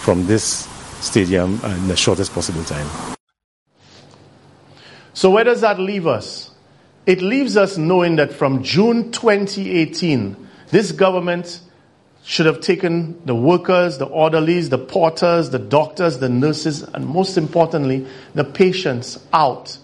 [0.02, 0.68] from this
[1.00, 3.16] stadium in the shortest possible time.
[5.12, 6.50] So, where does that leave us?
[7.06, 10.36] It leaves us knowing that from June 2018,
[10.68, 11.60] this government
[12.24, 17.36] should have taken the workers, the orderlies, the porters, the doctors, the nurses, and most
[17.36, 19.76] importantly, the patients out.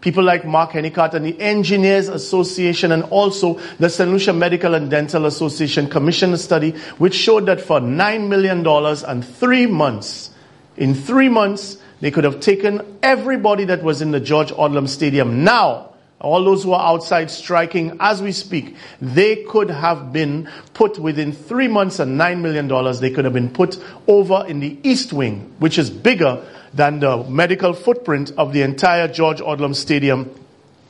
[0.00, 4.10] People like Mark Hennicott and the Engineers Association and also the St.
[4.10, 9.24] Lucia Medical and Dental Association commissioned a study which showed that for $9 million and
[9.24, 10.30] three months,
[10.78, 15.44] in three months, they could have taken everybody that was in the George Odlum Stadium.
[15.44, 20.98] Now, all those who are outside striking as we speak, they could have been put
[20.98, 23.00] within three months and nine million dollars.
[23.00, 27.24] They could have been put over in the East Wing, which is bigger than the
[27.24, 30.30] medical footprint of the entire George Odlum Stadium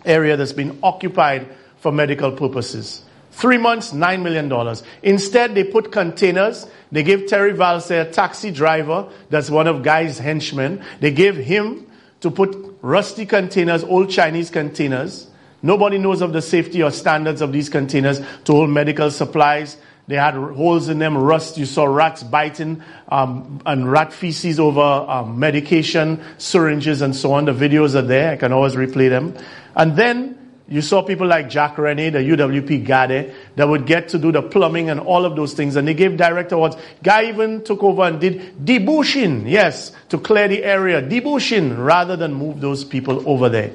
[0.05, 3.03] area that's been occupied for medical purposes.
[3.33, 4.83] Three months, nine million dollars.
[5.03, 6.67] Instead, they put containers.
[6.93, 10.85] They gave Terry Valse a taxi driver that's one of Guy's henchmen.
[11.01, 11.87] They gave him
[12.21, 15.29] to put rusty containers, old Chinese containers.
[15.63, 19.77] Nobody knows of the safety or standards of these containers to hold medical supplies.
[20.11, 21.57] They had holes in them, rust.
[21.57, 27.45] You saw rats biting um, and rat feces over um, medication, syringes, and so on.
[27.45, 28.33] The videos are there.
[28.33, 29.37] I can always replay them.
[29.77, 34.19] And then you saw people like Jack Rennie, the UWP Gade, that would get to
[34.19, 35.77] do the plumbing and all of those things.
[35.77, 36.77] And they gave direct awards.
[37.05, 41.01] Guy even took over and did debushing, yes, to clear the area.
[41.01, 43.71] Debushing rather than move those people over there.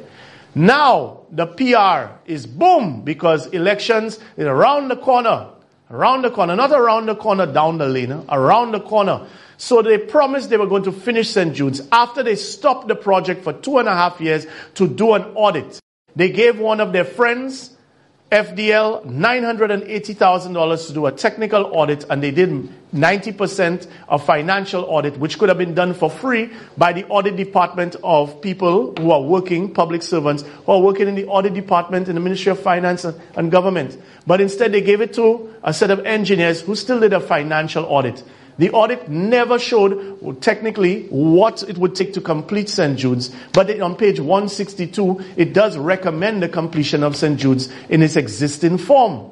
[0.54, 5.52] Now, the PR is boom because elections is around the corner.
[5.96, 6.58] Around the corner.
[6.58, 8.12] Not around the corner down the lane.
[8.28, 9.28] Around the corner.
[9.56, 11.56] So they promised they were going to finish St.
[11.56, 15.24] Jude's after they stopped the project for two and a half years to do an
[15.36, 15.80] audit.
[16.14, 17.75] They gave one of their friends,
[18.32, 22.50] FDL, $980,000 to do a technical audit, and they did
[22.92, 27.96] 90% of financial audit, which could have been done for free by the audit department
[28.04, 32.16] of people who are working, public servants, who are working in the audit department in
[32.16, 33.96] the Ministry of Finance and Government.
[34.26, 37.86] But instead, they gave it to a set of engineers who still did a financial
[37.86, 38.24] audit.
[38.58, 42.98] The audit never showed technically what it would take to complete St.
[42.98, 47.38] Jude's, but on page 162, it does recommend the completion of St.
[47.38, 49.32] Jude's in its existing form.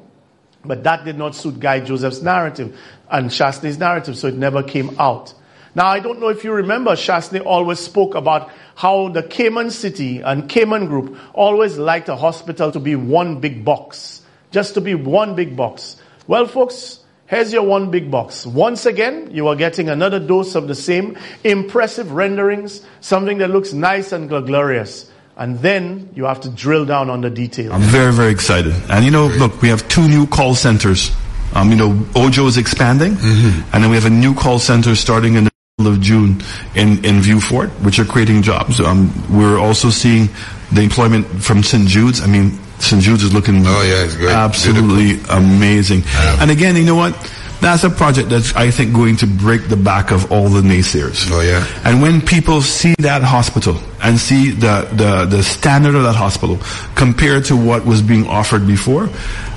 [0.64, 2.78] But that did not suit Guy Joseph's narrative
[3.10, 5.32] and Chastanet's narrative, so it never came out.
[5.74, 10.20] Now, I don't know if you remember, Chastanet always spoke about how the Cayman City
[10.20, 14.22] and Cayman Group always liked a hospital to be one big box.
[14.52, 15.96] Just to be one big box.
[16.28, 18.44] Well, folks, Here's your one big box.
[18.46, 23.72] Once again, you are getting another dose of the same impressive renderings, something that looks
[23.72, 25.10] nice and glorious.
[25.36, 27.72] And then you have to drill down on the details.
[27.72, 28.74] I'm very, very excited.
[28.90, 31.10] And you know, look, we have two new call centers.
[31.54, 35.34] Um, you know, Ojo is expanding, and then we have a new call center starting
[35.36, 36.42] in the middle of June
[36.74, 38.80] in, in Vieux Fort, which are creating jobs.
[38.80, 40.28] Um, we're also seeing
[40.72, 41.86] the employment from St.
[41.86, 42.20] Jude's.
[42.22, 43.02] I mean, St.
[43.02, 44.30] Jude's is looking Oh, yeah, it's great.
[44.32, 46.02] absolutely amazing.
[46.40, 47.14] And again, you know what?
[47.60, 51.30] That's a project that's, I think, going to break the back of all the naysayers.
[51.32, 51.64] Oh, yeah.
[51.84, 56.58] And when people see that hospital and see the, the, the standard of that hospital
[56.94, 59.08] compared to what was being offered before,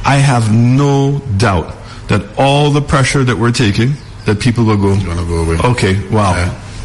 [0.06, 1.76] I have no doubt
[2.08, 3.92] that all the pressure that we're taking,
[4.26, 5.58] that people will go, go away.
[5.72, 6.34] okay, wow.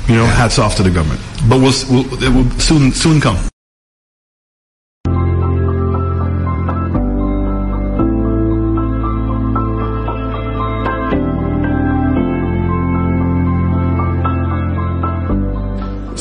[0.09, 1.21] You know, hats off to the government.
[1.49, 3.39] But we'll, we'll, it will soon, soon come.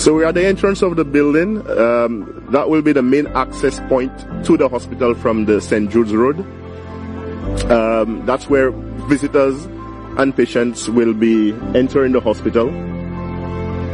[0.01, 1.57] So we're at the entrance of the building.
[1.69, 4.11] Um, that will be the main access point
[4.45, 5.91] to the hospital from the St.
[5.91, 6.39] Jude's Road.
[7.69, 8.71] Um, that's where
[9.07, 9.63] visitors
[10.17, 12.69] and patients will be entering the hospital.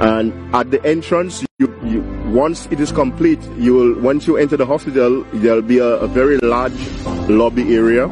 [0.02, 4.56] And at the entrance, you, you, once it is complete, you will, once you enter
[4.56, 6.90] the hospital, there'll be a, a very large
[7.28, 8.08] lobby area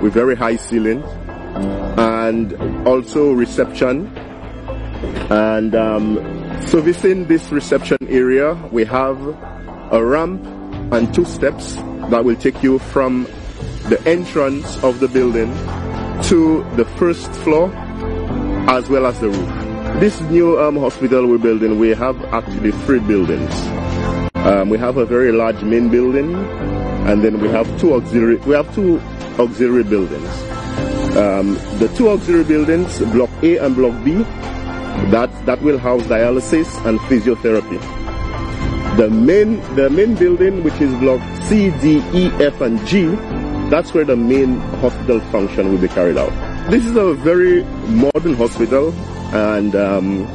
[0.00, 1.04] with very high ceilings
[1.98, 2.54] and
[2.88, 4.06] also reception.
[5.28, 9.18] And um, servicing this reception area, we have
[9.92, 10.44] a ramp
[10.92, 11.74] and two steps
[12.10, 13.24] that will take you from
[13.88, 15.52] the entrance of the building
[16.22, 17.70] to the first floor
[18.68, 20.00] as well as the roof.
[20.00, 23.52] This new um, hospital we're building, we have actually three buildings.
[24.34, 28.36] Um, we have a very large main building, and then we have two auxiliary.
[28.38, 28.98] We have two
[29.38, 30.28] auxiliary buildings.
[31.16, 34.24] Um, the two auxiliary buildings, Block A and Block B,
[35.10, 37.80] that that will house dialysis and physiotherapy.
[38.96, 43.06] The main the main building, which is Block C, D, E, F, and G,
[43.70, 46.30] that's where the main hospital function will be carried out.
[46.70, 48.92] This is a very modern hospital,
[49.34, 50.26] and um,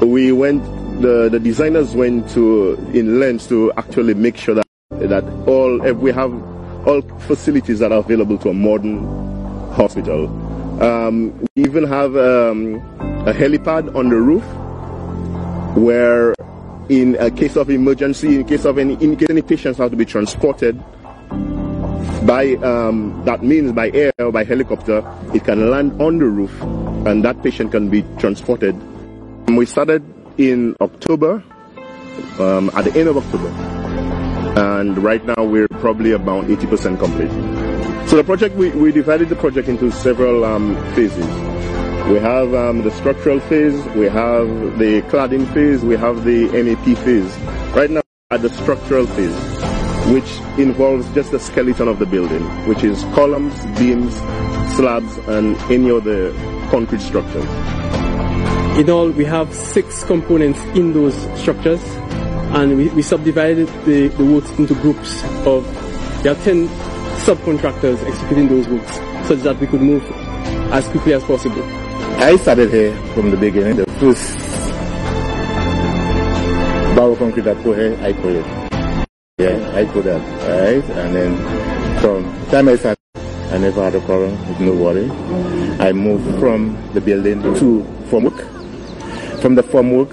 [0.00, 0.62] we went.
[1.00, 6.10] The, the designers went to in lengths to actually make sure that that all we
[6.10, 6.32] have
[6.86, 9.06] all facilities that are available to a modern
[9.72, 10.26] hospital.
[10.80, 12.76] Um, we even have um,
[13.26, 14.44] a helipad on the roof
[15.76, 16.34] where
[16.88, 19.96] in a case of emergency, in case of any, in case any patients have to
[19.96, 20.78] be transported
[22.26, 25.02] by, um, that means by air or by helicopter,
[25.34, 26.62] it can land on the roof
[27.06, 28.74] and that patient can be transported.
[29.48, 30.04] And we started
[30.38, 31.42] in October,
[32.38, 33.48] um, at the end of October.
[34.60, 37.57] And right now we're probably about 80% complete.
[38.08, 41.26] So the project, we, we divided the project into several um, phases.
[42.08, 44.48] We have um, the structural phase, we have
[44.78, 47.36] the cladding phase, we have the MEP phase.
[47.76, 48.00] Right now
[48.30, 49.34] at the structural phase,
[50.10, 54.16] which involves just the skeleton of the building, which is columns, beams,
[54.74, 56.32] slabs, and any other
[56.70, 57.46] concrete structure.
[58.80, 61.84] In all, we have six components in those structures,
[62.56, 65.62] and we, we subdivided the, the works into groups of,
[66.22, 66.87] there are 10
[67.24, 68.96] subcontractors executing those works,
[69.28, 70.02] such that we could move
[70.72, 71.62] as quickly as possible.
[72.20, 73.76] I started here from the beginning.
[73.76, 74.38] The first
[76.96, 78.46] barrel concrete I put here, I put it.
[79.38, 80.84] Yeah, I put that, right?
[80.98, 81.36] And then
[82.00, 85.10] from the time I started, I never had a problem with no worry.
[85.80, 88.46] I moved from the building to formwork.
[89.40, 90.12] From the formwork,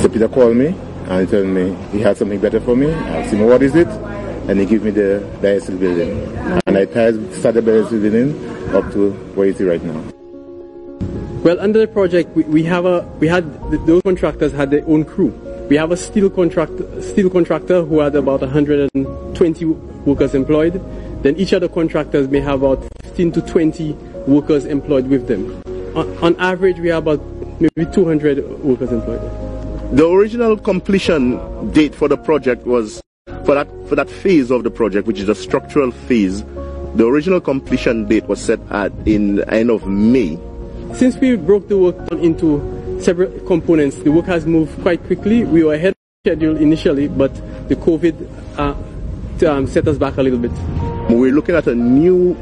[0.00, 0.68] so Peter called me
[1.08, 2.92] and he told me he had something better for me.
[2.92, 3.88] I asked him, what is it?
[4.50, 6.10] And he gave me the dialysis building.
[6.66, 10.02] And I started the dialysis building up to where you see right now.
[11.44, 13.46] Well, under the project, we, we have a we had
[13.86, 15.28] those contractors had their own crew.
[15.70, 20.82] We have a steel contract steel contractor who had about 120 workers employed.
[21.22, 23.92] Then each of the contractors may have about 15 to 20
[24.26, 25.62] workers employed with them.
[25.94, 27.20] On, on average, we have about
[27.60, 29.22] maybe 200 workers employed.
[29.96, 33.00] The original completion date for the project was
[33.44, 36.44] for that for that phase of the project, which is the structural phase.
[36.94, 40.38] The original completion date was set at in the end of May
[40.94, 45.44] since we broke the work down into several components, the work has moved quite quickly.
[45.44, 47.32] We were ahead of schedule initially, but
[47.68, 50.50] the COVID uh, um, set us back a little bit.
[51.08, 52.36] We're looking at a new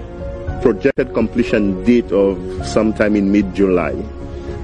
[0.62, 3.92] projected completion date of sometime in mid-July.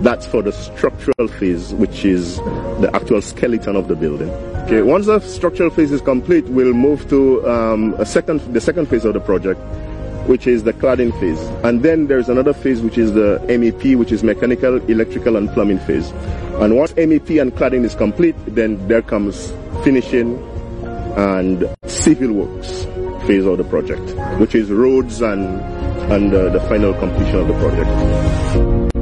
[0.00, 2.38] That's for the structural phase, which is
[2.80, 4.53] the actual skeleton of the building.
[4.64, 8.86] Okay, once the structural phase is complete, we'll move to um, a second, the second
[8.86, 9.60] phase of the project,
[10.26, 11.38] which is the cladding phase.
[11.62, 15.80] And then there's another phase which is the MEP, which is mechanical, electrical, and plumbing
[15.80, 16.10] phase.
[16.62, 19.52] And once MEP and cladding is complete, then there comes
[19.84, 20.38] finishing
[21.18, 22.84] and civil works
[23.26, 25.60] phase of the project, which is roads and,
[26.10, 28.93] and uh, the final completion of the project.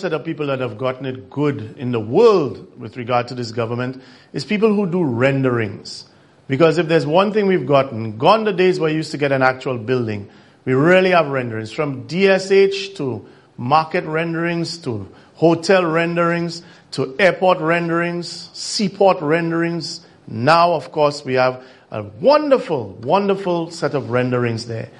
[0.00, 3.52] Set of people that have gotten it good in the world with regard to this
[3.52, 6.04] government, is people who do renderings.
[6.48, 9.32] Because if there's one thing we've gotten, gone the days where you used to get
[9.32, 10.28] an actual building.
[10.64, 13.26] We really have renderings from DSH to
[13.56, 20.00] market renderings to hotel renderings to airport renderings, seaport renderings.
[20.26, 24.90] Now, of course, we have a wonderful, wonderful set of renderings there.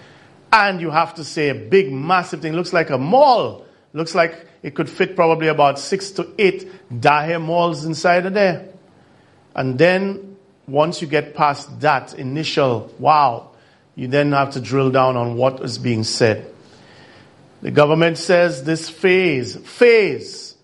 [0.52, 2.52] And you have to say a big, massive thing.
[2.52, 7.40] Looks like a mall Looks like it could fit probably about six to eight Daher
[7.40, 8.68] malls inside of there.
[9.54, 10.36] And then
[10.66, 13.50] once you get past that initial wow,
[13.94, 16.52] you then have to drill down on what is being said.
[17.62, 20.56] The government says this phase, phase,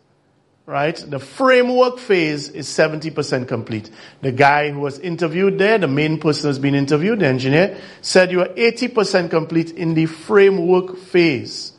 [0.65, 0.97] right?
[0.97, 3.91] The framework phase is 70% complete.
[4.23, 8.31] The guy who was interviewed there, the main person who's been interviewed, the engineer, said
[8.31, 11.73] you are 80% complete in the framework phase.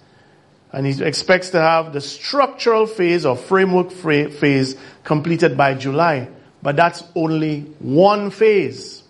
[0.71, 6.29] And he expects to have the structural phase or framework phase completed by July.
[6.61, 9.03] But that's only one phase.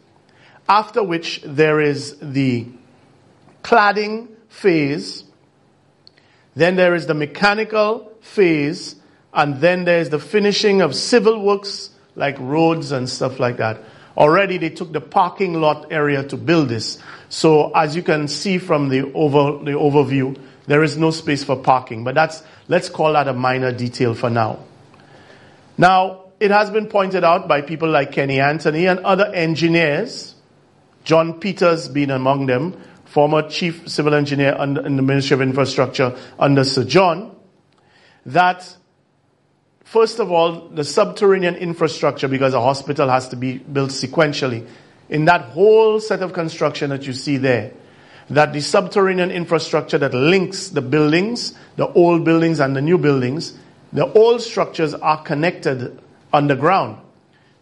[0.70, 2.68] After which there is the
[3.64, 5.24] cladding phase,
[6.56, 8.96] then there is the mechanical phase,
[9.34, 13.80] and then there's the finishing of civil works like roads and stuff like that.
[14.18, 16.98] Already they took the parking lot area to build this.
[17.30, 20.38] So as you can see from the over, the overview,
[20.68, 24.30] There is no space for parking, but that's, let's call that a minor detail for
[24.30, 24.60] now.
[25.78, 30.36] Now, it has been pointed out by people like Kenny Anthony and other engineers,
[31.04, 36.64] John Peters being among them, former chief civil engineer in the Ministry of Infrastructure under
[36.64, 37.36] Sir John,
[38.26, 38.76] that
[39.86, 44.68] first of all, the subterranean infrastructure, because a hospital has to be built sequentially,
[45.10, 47.72] in that whole set of construction that you see there,
[48.30, 53.58] that the subterranean infrastructure that links the buildings, the old buildings and the new buildings,
[53.94, 55.98] the old structures are connected
[56.34, 56.98] underground.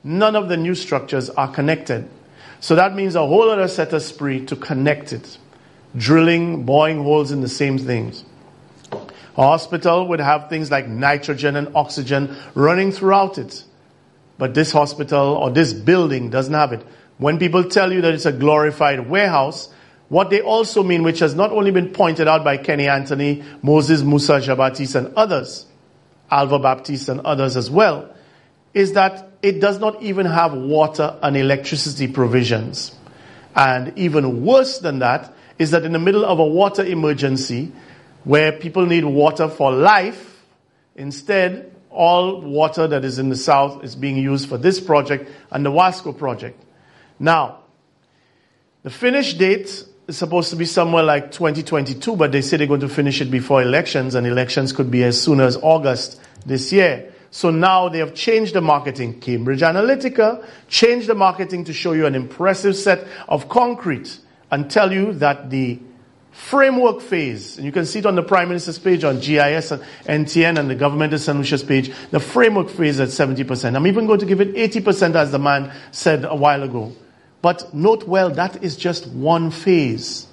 [0.04, 2.10] None of the new structures are connected.
[2.60, 5.38] So that means a whole other set of spree to connect it.
[5.96, 8.26] Drilling, boring holes in the same things.
[8.92, 13.64] A hospital would have things like nitrogen and oxygen running throughout it.
[14.38, 16.86] But this hospital or this building doesn't have it.
[17.18, 19.70] When people tell you that it's a glorified warehouse,
[20.10, 24.04] what they also mean, which has not only been pointed out by Kenny Anthony, Moses
[24.04, 25.66] Musa Jabatis and others,
[26.30, 28.14] Alva Baptiste and others as well,
[28.74, 32.96] is that it does not even have water and electricity provisions.
[33.56, 37.72] And even worse than that is that in the middle of a water emergency,
[38.26, 40.44] where people need water for life,
[40.96, 45.66] instead, all water that is in the south is being used for this project and
[45.66, 46.62] the Wasco project.
[47.18, 47.60] Now,
[48.84, 52.82] the finish date is supposed to be somewhere like 2022, but they say they're going
[52.82, 57.12] to finish it before elections, and elections could be as soon as August this year.
[57.32, 59.20] So now they have changed the marketing.
[59.20, 64.20] Cambridge Analytica changed the marketing to show you an impressive set of concrete
[64.52, 65.80] and tell you that the
[66.32, 69.82] framework phase, and you can see it on the Prime Minister's page on GIS and
[70.06, 71.38] NTN and the government of St.
[71.38, 73.76] Lucia's page, the framework phase at 70%.
[73.76, 76.94] I'm even going to give it 80% as the man said a while ago.
[77.46, 80.26] But note well, that is just one phase.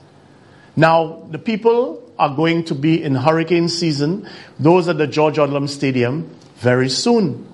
[0.77, 4.27] Now, the people are going to be in hurricane season,
[4.59, 7.47] those at the George Odlum Stadium, very soon.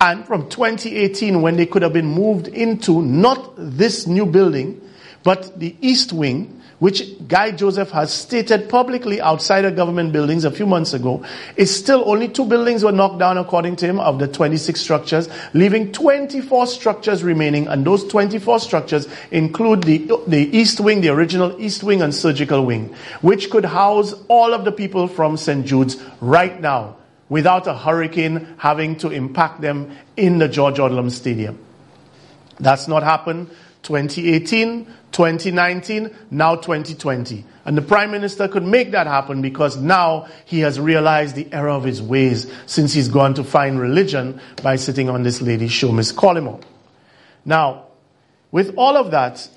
[0.00, 4.80] And from 2018, when they could have been moved into not this new building,
[5.22, 10.50] but the East Wing, which Guy Joseph has stated publicly outside of government buildings a
[10.50, 11.24] few months ago,
[11.56, 15.28] is still only two buildings were knocked down according to him of the 26 structures,
[15.54, 21.58] leaving 24 structures remaining, and those 24 structures include the, the East Wing, the original
[21.60, 25.64] East Wing and Surgical Wing, which could house all of the people from St.
[25.66, 26.96] Jude's right now
[27.28, 31.58] without a hurricane having to impact them in the George Odlum Stadium.
[32.58, 33.50] That's not happened
[33.86, 37.44] 2018, 2019, now 2020.
[37.64, 41.70] And the Prime Minister could make that happen because now he has realized the error
[41.70, 45.92] of his ways since he's gone to find religion by sitting on this lady's show,
[45.92, 46.62] Miss Collymore.
[47.44, 47.84] Now,
[48.50, 49.48] with all of that,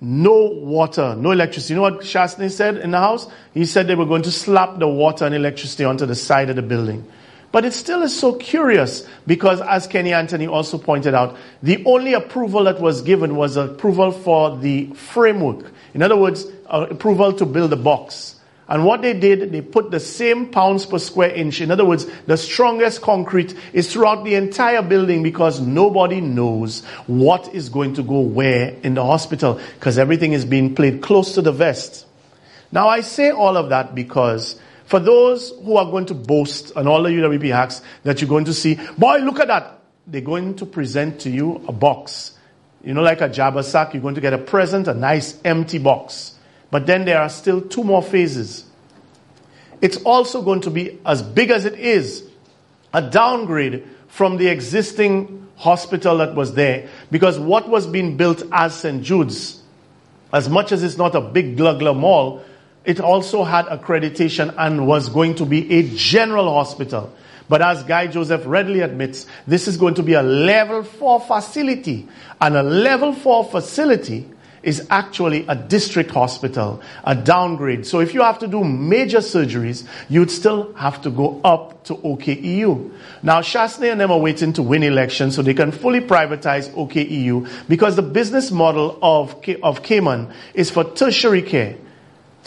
[0.00, 1.74] no water, no electricity.
[1.74, 3.26] You know what Chastanet said in the house?
[3.54, 6.54] He said they were going to slap the water and electricity onto the side of
[6.54, 7.10] the building.
[7.50, 12.12] But it still is so curious because, as Kenny Anthony also pointed out, the only
[12.12, 15.72] approval that was given was approval for the framework.
[15.94, 18.34] In other words, uh, approval to build a box.
[18.68, 21.62] And what they did, they put the same pounds per square inch.
[21.62, 27.54] In other words, the strongest concrete is throughout the entire building because nobody knows what
[27.54, 31.40] is going to go where in the hospital because everything is being played close to
[31.40, 32.04] the vest.
[32.70, 36.88] Now I say all of that because for those who are going to boast, and
[36.88, 39.82] all the UWP hacks, that you're going to see, boy, look at that.
[40.06, 42.38] They're going to present to you a box.
[42.82, 45.76] You know, like a Jabba sack, you're going to get a present, a nice empty
[45.76, 46.36] box.
[46.70, 48.64] But then there are still two more phases.
[49.82, 52.24] It's also going to be as big as it is,
[52.94, 56.88] a downgrade from the existing hospital that was there.
[57.10, 59.02] Because what was being built as St.
[59.02, 59.60] Jude's,
[60.32, 62.42] as much as it's not a big glugler mall,
[62.88, 67.12] it also had accreditation and was going to be a general hospital.
[67.46, 72.08] But as Guy Joseph readily admits, this is going to be a level 4 facility.
[72.40, 74.26] And a level 4 facility
[74.62, 77.86] is actually a district hospital, a downgrade.
[77.86, 81.94] So if you have to do major surgeries, you'd still have to go up to
[81.96, 82.90] OKEU.
[83.22, 87.68] Now, Chastanet and them are waiting to win elections so they can fully privatize OKEU
[87.68, 91.76] because the business model of, of Cayman is for tertiary care.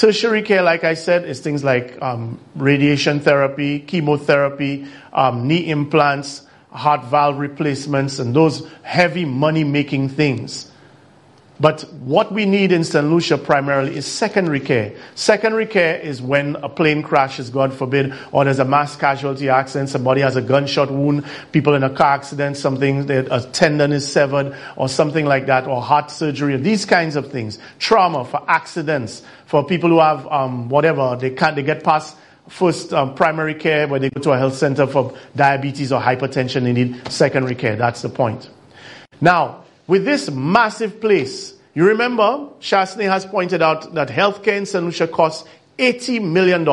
[0.01, 6.41] Tertiary care, like I said, is things like um, radiation therapy, chemotherapy, um, knee implants,
[6.71, 10.70] heart valve replacements, and those heavy money making things.
[11.61, 13.07] But what we need in St.
[13.07, 14.95] Lucia primarily is secondary care.
[15.13, 19.89] Secondary care is when a plane crashes, God forbid, or there's a mass casualty accident,
[19.89, 24.57] somebody has a gunshot wound, people in a car accident, something, a tendon is severed,
[24.75, 27.59] or something like that, or heart surgery, or these kinds of things.
[27.77, 32.17] Trauma for accidents, for people who have um, whatever, they can't, they get past
[32.49, 36.63] first um, primary care where they go to a health center for diabetes or hypertension,
[36.63, 37.75] they need secondary care.
[37.75, 38.49] That's the point.
[39.21, 39.61] Now,
[39.91, 44.81] with this massive place, you remember Chastanet has pointed out that healthcare in St.
[44.85, 45.45] Lucia costs
[45.77, 46.63] $80 million.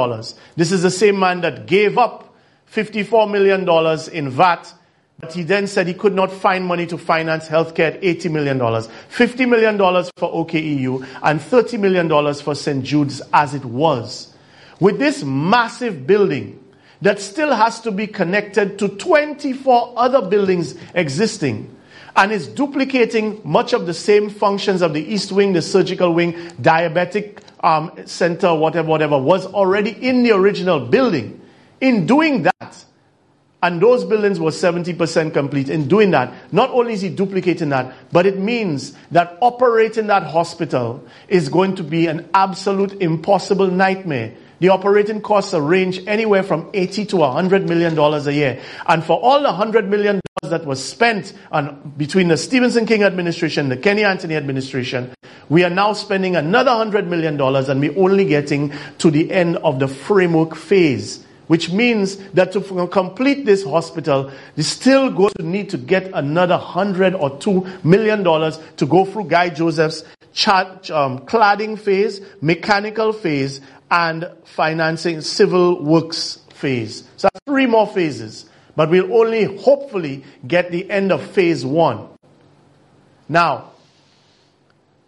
[0.55, 2.33] This is the same man that gave up
[2.73, 3.69] $54 million
[4.13, 4.73] in VAT,
[5.19, 8.57] but he then said he could not find money to finance healthcare at $80 million.
[8.61, 9.77] $50 million
[10.17, 12.85] for OKEU and $30 million for St.
[12.85, 14.33] Jude's as it was.
[14.79, 16.63] With this massive building
[17.03, 21.75] that still has to be connected to 24 other buildings existing,
[22.17, 26.33] and is duplicating much of the same functions of the East Wing, the surgical wing,
[26.61, 31.41] diabetic um, center, whatever, whatever, was already in the original building.
[31.81, 32.85] In doing that,
[33.63, 35.69] and those buildings were 70% complete.
[35.69, 40.25] In doing that, not only is he duplicating that, but it means that operating that
[40.25, 46.69] hospital is going to be an absolute impossible nightmare the operating costs range anywhere from
[46.75, 48.61] 80 to 100 million dollars a year.
[48.87, 53.69] And for all the 100 million that was spent on, between the Stephenson King administration,
[53.69, 55.13] the Kenny Anthony administration,
[55.49, 59.57] we are now spending another 100 million dollars and we're only getting to the end
[59.59, 61.25] of the framework phase.
[61.49, 66.59] Which means that to complete this hospital, they still going to need to get another
[66.59, 70.03] hundred or two million dollars to go through Guy Joseph's
[70.47, 77.05] um, cladding phase, mechanical phase, and financing civil works phase.
[77.17, 78.45] So three more phases.
[78.79, 82.07] But we'll only hopefully get the end of phase one.
[83.29, 83.73] Now,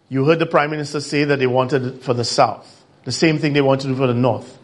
[0.08, 2.84] you heard the Prime Minister say that they wanted for the South.
[3.04, 4.58] The same thing they want to do for the North.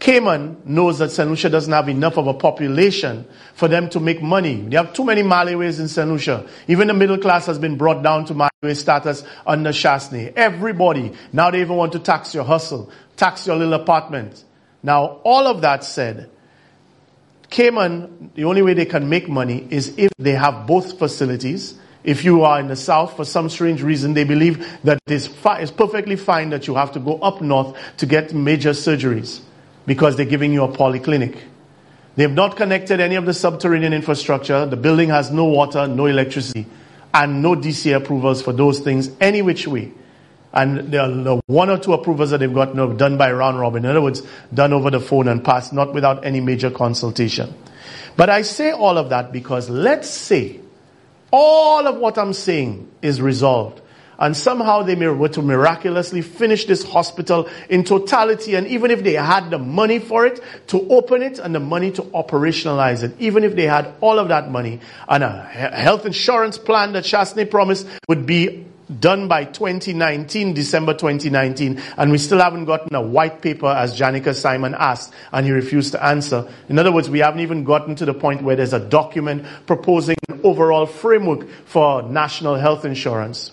[0.00, 1.30] Cayman knows that St.
[1.30, 3.24] Lucia doesn't have enough of a population
[3.54, 4.56] for them to make money.
[4.60, 6.06] They have too many Maliways in St.
[6.06, 6.46] Lucia.
[6.68, 10.34] Even the middle class has been brought down to Maliway status under Chastanet.
[10.36, 11.14] Everybody.
[11.32, 14.44] Now they even want to tax your hustle, tax your little apartment.
[14.82, 16.28] Now, all of that said,
[17.52, 21.74] Cayman, the only way they can make money is if they have both facilities.
[22.02, 25.26] If you are in the south, for some strange reason, they believe that it is,
[25.26, 29.40] fi- it's perfectly fine that you have to go up north to get major surgeries
[29.86, 31.38] because they're giving you a polyclinic.
[32.16, 34.66] They have not connected any of the subterranean infrastructure.
[34.66, 36.66] The building has no water, no electricity,
[37.14, 39.92] and no DCA approvals for those things any which way.
[40.52, 43.84] And are one or two approvals that they've got done by round robin.
[43.84, 44.22] In other words,
[44.52, 47.54] done over the phone and passed, not without any major consultation.
[48.16, 50.60] But I say all of that because let's say
[51.30, 53.80] all of what I'm saying is resolved
[54.22, 58.54] and somehow they were to miraculously finish this hospital in totality.
[58.54, 61.90] And even if they had the money for it, to open it and the money
[61.90, 64.78] to operationalize it, even if they had all of that money
[65.08, 68.64] and a health insurance plan that Chastanet promised would be
[69.00, 74.34] done by 2019, December 2019, and we still haven't gotten a white paper as Janica
[74.34, 76.48] Simon asked, and he refused to answer.
[76.68, 80.16] In other words, we haven't even gotten to the point where there's a document proposing
[80.28, 83.52] an overall framework for national health insurance.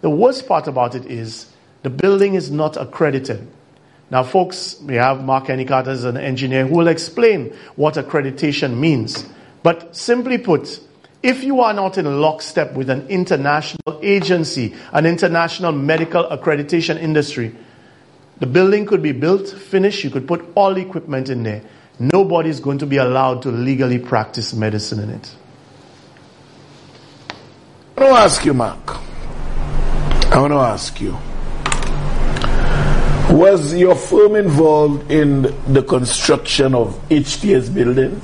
[0.00, 1.46] The worst part about it is
[1.82, 3.46] the building is not accredited.
[4.10, 9.24] Now, folks, we have Mark Hennicott as an engineer who will explain what accreditation means.
[9.62, 10.80] But simply put,
[11.22, 17.54] if you are not in lockstep with an international agency, an international medical accreditation industry,
[18.40, 21.62] the building could be built, finished, you could put all the equipment in there.
[22.00, 25.36] Nobody is going to be allowed to legally practice medicine in it.
[27.96, 28.96] I want to ask you, Mark.
[30.32, 31.16] I want to ask you.
[33.36, 35.42] Was your firm involved in
[35.72, 38.20] the construction of HTS building?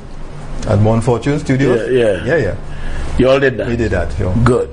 [0.66, 1.90] At One Fortune Studios?
[1.92, 2.24] Yeah, yeah.
[2.24, 2.77] Yeah, yeah.
[3.18, 3.66] You all did that?
[3.68, 4.34] We did that, yeah.
[4.44, 4.70] Good.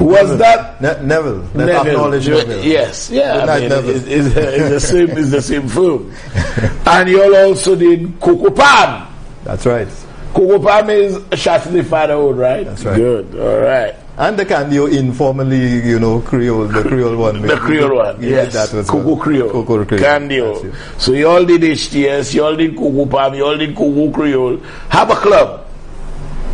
[0.00, 0.36] Was Neville.
[0.38, 1.38] that Ne- Neville?
[1.38, 1.86] Let's Neville.
[1.86, 2.64] acknowledge Neville.
[2.64, 3.34] Yes, yeah.
[3.34, 3.90] Good I night, mean, Neville.
[3.96, 5.10] It's, it's, it's the same.
[5.10, 6.12] It's the same firm.
[6.86, 9.06] and you all also did Coco Palm.
[9.44, 9.88] That's right.
[10.34, 12.64] Coco Palm is Shatley fatherhood, right?
[12.64, 12.96] That's right.
[12.96, 13.38] Good.
[13.38, 13.94] All right.
[14.18, 17.40] And the Candio informally, you know, Creole, the Creole one.
[17.42, 18.52] The Creole one, We yes.
[18.52, 19.16] that as Coco well.
[19.16, 19.50] Creole.
[19.50, 20.02] Coco Creole.
[20.02, 21.00] Candio.
[21.00, 24.58] So you all did HTS, you all did Coco Palm, you all did Coco Creole.
[24.90, 25.61] Have a club.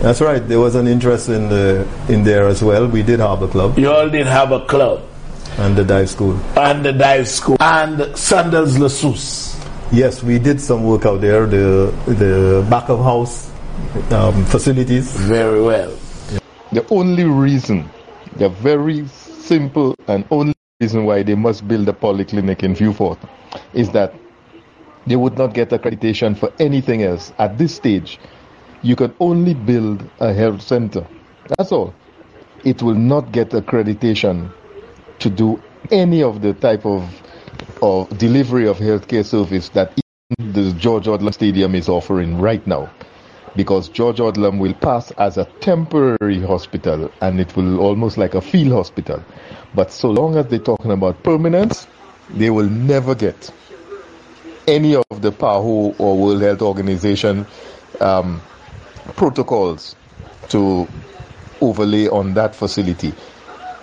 [0.00, 0.46] That's right.
[0.46, 2.86] There was an interest in the in there as well.
[2.86, 5.02] We did have a club You all did have a club.
[5.58, 6.38] and the dive school.
[6.56, 7.56] And the dive school.
[7.60, 9.56] And Sandals Lasus.
[9.90, 11.46] Yes, we did some work out there.
[11.46, 13.50] The the back of house
[14.12, 15.10] um, facilities.
[15.16, 15.90] Very well.
[16.70, 17.88] The only reason,
[18.36, 23.18] the very simple and only reason why they must build a polyclinic in Vieux Fort
[23.72, 24.14] is that
[25.06, 27.32] they would not get accreditation for anything else.
[27.38, 28.20] At this stage,
[28.82, 31.06] you can only build a health center.
[31.56, 31.94] That's all.
[32.64, 34.52] It will not get accreditation
[35.20, 37.08] to do any of the type of,
[37.82, 39.98] of delivery of healthcare service that
[40.38, 42.90] the George Odlum Stadium is offering right now.
[43.56, 48.40] Because George Odlum will pass as a temporary hospital and it will almost like a
[48.40, 49.24] field hospital.
[49.74, 51.86] But so long as they're talking about permanence,
[52.30, 53.50] they will never get
[54.66, 57.46] any of the PAHO or World Health Organization
[58.00, 58.42] um,
[59.16, 59.96] protocols
[60.48, 60.88] to
[61.60, 63.12] overlay on that facility.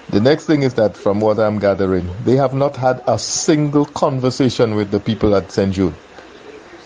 [0.10, 3.86] The next thing is that, from what I'm gathering, they have not had a single
[3.86, 5.74] conversation with the people at St.
[5.74, 5.96] Jude.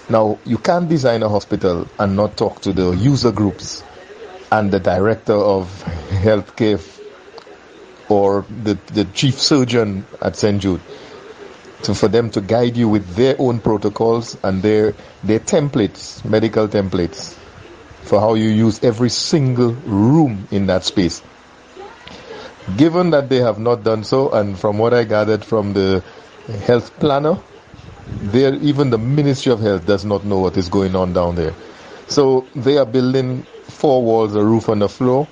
[0.10, 3.84] Now, you can't design a hospital and not talk to the user groups
[4.52, 5.68] and the director of
[6.10, 6.82] healthcare
[8.10, 10.60] or the, the chief surgeon at St.
[10.62, 10.82] Jude
[11.84, 16.68] to, for them to guide you with their own protocols and their, their templates, medical
[16.68, 17.39] templates
[18.04, 21.22] for how you use every single room in that space.
[22.78, 26.04] Given that they have not done so, and from what I gathered from the
[26.66, 27.38] health planner,
[28.08, 31.54] there even the Ministry of Health does not know what is going on down there.
[32.08, 35.28] So they are building four walls, a roof, and a floor,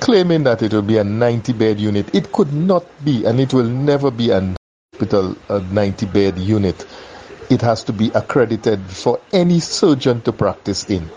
[0.00, 2.14] claiming that it will be a 90 bed unit.
[2.14, 4.54] It could not be, and it will never be a
[4.94, 6.86] hospital, a 90 bed unit.
[7.50, 11.08] It has to be accredited for any surgeon to practice in.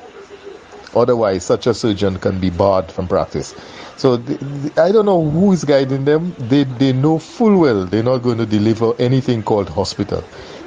[0.96, 3.56] Otherwise, such a surgeon can be barred from practice.
[3.98, 6.36] So th- th- I don't know who is guiding them.
[6.40, 10.24] They they know full well they're not going to deliver anything called hospital.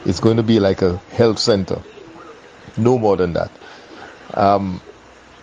[0.07, 1.81] It's going to be like a health center,
[2.77, 3.51] no more than that.
[4.35, 4.81] Um,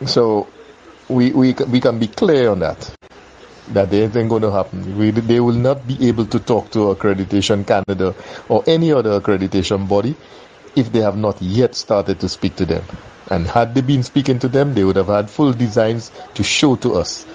[0.05, 0.47] so
[1.09, 2.91] we we we can be clear on that.
[3.69, 4.97] That isn't going to happen.
[4.97, 8.15] We, they will not be able to talk to Accreditation Canada
[8.49, 10.15] or any other accreditation body
[10.75, 12.83] if they have not yet started to speak to them.
[13.31, 16.75] And had they been speaking to them, they would have had full designs to show
[16.75, 17.25] to us.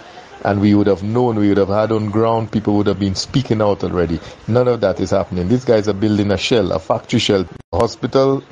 [0.45, 3.15] And we would have known, we would have had on ground, people would have been
[3.15, 4.21] speaking out already.
[4.47, 5.49] None of that is happening.
[5.49, 7.45] These guys are building a shell, a factory shell.
[7.45, 8.45] The hospital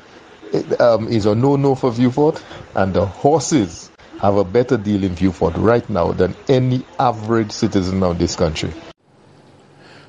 [0.79, 2.43] um, is a no-no for Vieux Fort,
[2.73, 7.51] and the horses have a better deal in Vieux Fort right now than any average
[7.51, 8.73] citizen of this country.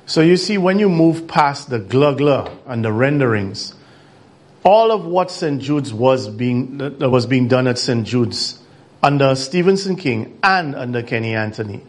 [0.07, 3.75] So you see, when you move past the glugla and the renderings,
[4.67, 5.61] all of what St.
[5.61, 8.05] Jude's was being that was being done at St.
[8.05, 8.59] Jude's
[9.01, 11.81] under Stephenson King and under Kenny Anthony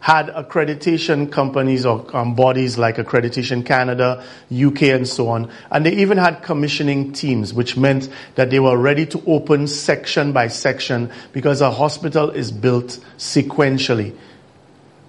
[0.00, 4.22] had accreditation companies or um, bodies like Accreditation Canada,
[4.52, 5.50] UK, and so on.
[5.70, 10.32] And they even had commissioning teams, which meant that they were ready to open section
[10.32, 14.14] by section because a hospital is built sequentially.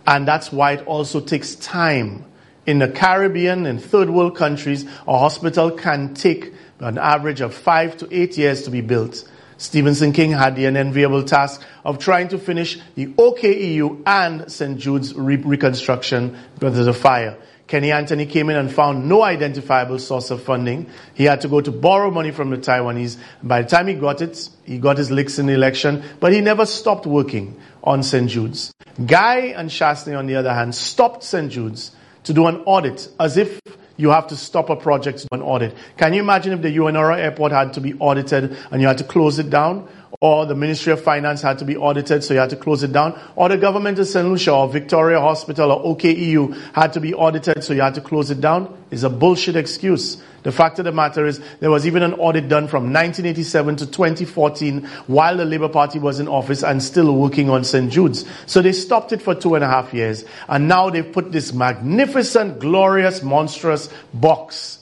[0.08, 2.26] And that's why it also takes time.
[2.66, 7.98] In the Caribbean and third world countries, a hospital can take an average of five
[7.98, 9.30] to eight years to be built.
[9.58, 14.80] Stephenson King had the unenviable task of trying to finish the OKEU and St.
[14.80, 17.38] Jude's re- reconstruction because of the fire.
[17.68, 20.90] Kenny Anthony came in and found no identifiable source of funding.
[21.14, 23.18] He had to go to borrow money from the Taiwanese.
[23.44, 26.42] By the time he got it, he got his licks in the election, but he
[26.42, 28.28] never stopped working on St.
[28.28, 28.74] Jude's.
[29.06, 31.52] Guy and Chastanet, on the other hand, stopped St.
[31.52, 31.92] Jude's
[32.24, 33.60] to do an audit as if
[34.00, 35.76] you have to stop a project to an audit.
[35.98, 39.04] Can you imagine if the Hewanorra airport had to be audited and you had to
[39.04, 39.90] close it down?
[40.22, 42.92] Or the Ministry of Finance had to be audited, so you had to close it
[42.92, 43.18] down?
[43.36, 44.28] Or the government of St.
[44.28, 48.30] Lucia or Victoria Hospital or OKEU had to be audited, so you had to close
[48.30, 48.76] it down?
[48.92, 50.22] Is a bullshit excuse.
[50.44, 53.86] The fact of the matter is, there was even an audit done from 1987 to
[53.86, 57.92] 2014 while the Labour Party was in office and still working on St.
[57.92, 58.26] Jude's.
[58.46, 60.26] So they stopped it for two and a half years.
[60.48, 64.79] And now they've put this magnificent, glorious, monstrous box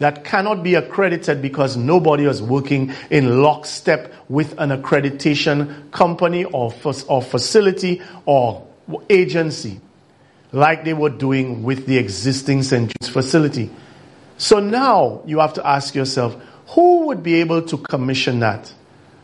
[0.00, 6.74] that cannot be accredited because nobody is working in lockstep with an accreditation company or,
[7.06, 8.66] or facility or
[9.08, 9.80] agency
[10.52, 12.88] like they were doing with the existing St.
[12.88, 13.70] Jude's facility.
[14.38, 16.34] So now you have to ask yourself,
[16.68, 18.72] who would be able to commission that?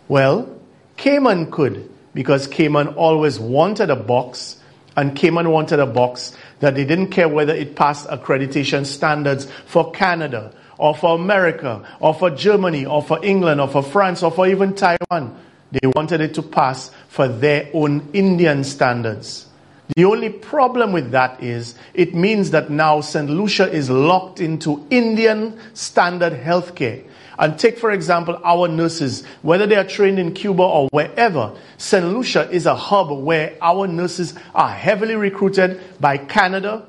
[0.09, 0.61] Well,
[0.99, 4.61] Cayman could, because Cayman always wanted a box,
[4.95, 9.91] and Cayman wanted a box that they didn't care whether it passed accreditation standards for
[9.91, 14.47] Canada, or for America, or for Germany, or for England, or for France, or for
[14.47, 15.37] even Taiwan.
[15.73, 19.47] They wanted it to pass for their own Indian standards.
[19.95, 23.31] The only problem with that is it means that now St.
[23.31, 27.05] Lucia is locked into Indian standard healthcare.
[27.39, 32.05] And take, for example, our nurses, whether they are trained in Cuba or wherever, St.
[32.07, 36.87] Lucia is a hub where our nurses are heavily recruited by Canada,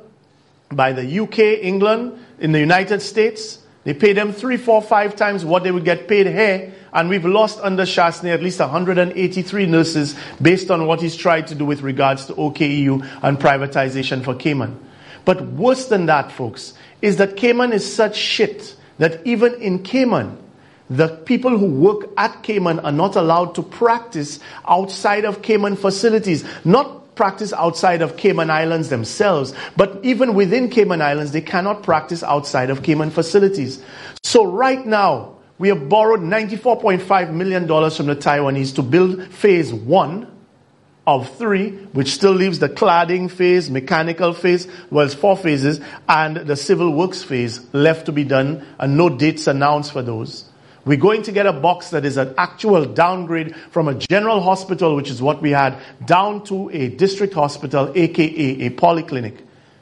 [0.71, 3.59] by the UK, England, in the United States.
[3.87, 6.73] They pay them three, four, five times what they would get paid here.
[6.91, 11.55] And we've lost under Chastanet at least 183 nurses based on what he's tried to
[11.55, 14.77] do with regards to OKEU and privatization for Cayman.
[15.23, 20.37] But worse than that, folks, is that Cayman is such shit that even in Cayman,
[20.89, 26.43] the people who work at Cayman are not allowed to practice outside of Cayman facilities.
[26.65, 32.23] Not practice outside of Cayman Islands themselves, but even within Cayman Islands, they cannot practice
[32.23, 33.83] outside of Cayman facilities.
[34.23, 40.31] So right now, we have borrowed $94.5 million from the Taiwanese to build phase one
[41.07, 46.35] of three, which still leaves the cladding phase, mechanical phase, well, it's four phases, and
[46.35, 50.43] the civil works phase left to be done, and no dates announced for those.
[50.87, 54.95] We're going to get a box that is an actual downgrade from a general hospital,
[54.95, 59.37] which is what we had, down to a district hospital, aka a polyclinic.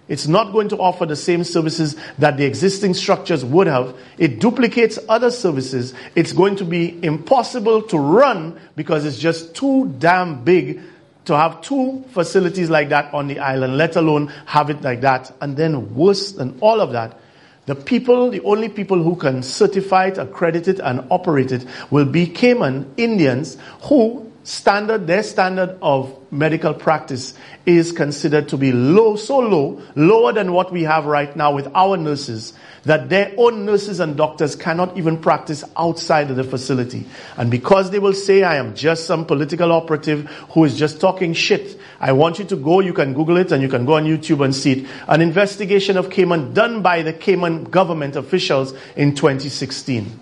[0.08, 3.96] It's not going to offer the same services that the existing structures would have.
[4.18, 5.94] It duplicates other services.
[6.16, 10.82] It's going to be impossible to run because it's just too damn big
[11.26, 15.32] to have two facilities like that on the island, let alone have it like that.
[15.40, 17.20] And then worse than all of that,
[17.66, 22.06] the people, the only people who can certify it, accredit it, and operate it will
[22.06, 27.34] be Cayman Indians who standard, their standard of medical practice
[27.66, 31.68] is considered to be low, so low, lower than what we have right now with
[31.74, 37.06] our nurses, that their own nurses and doctors cannot even practice outside of the facility.
[37.38, 41.34] And because they will say, I am just some political operative who is just talking
[41.34, 44.06] shit, I want you to go, you can Google it and you can go on
[44.06, 44.90] YouTube and see it.
[45.08, 50.20] An investigation of Cayman done by the Cayman government officials in 2016.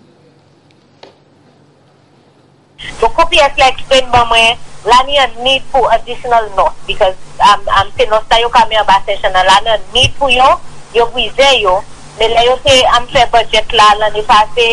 [3.00, 7.68] So KPS like train ba mwen, lani yon need pou additional note because am um,
[7.80, 10.48] um, te nos tayo kame yon basensyon nan lani yon need pou yo,
[10.94, 11.80] yo wize yo,
[12.18, 14.68] me le yo te am fe budget la lani pase,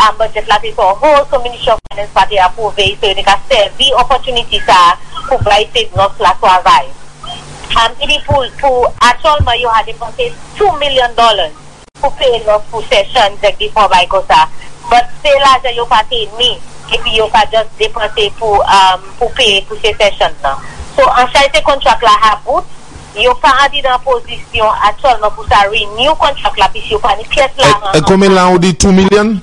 [0.00, 3.36] am budget la pe son whole, so Ministry of Finance pati apove, so yon ka
[3.50, 4.96] servi opportunity sa
[5.28, 6.88] pou brayte nos la kwa vay.
[7.76, 11.52] Am ti di pou, pou atolman yo ha deponse 2 milyon dolan
[12.00, 14.48] pou pe nos pou sesyon dek di pou bay kosa.
[14.90, 16.56] But se la jan yo pati ni,
[16.96, 20.60] epi yo pa just depanse pou, um, pou peye pou se sesyon nan.
[20.96, 22.66] So, an chalite kontrak la hapout,
[23.18, 27.14] yo pa adi nan posisyon atol nan pou sa renew kontrak la pis yo pa
[27.18, 27.94] ni piyes la nan.
[27.94, 29.38] E, e komen lan ou di 2 milyon?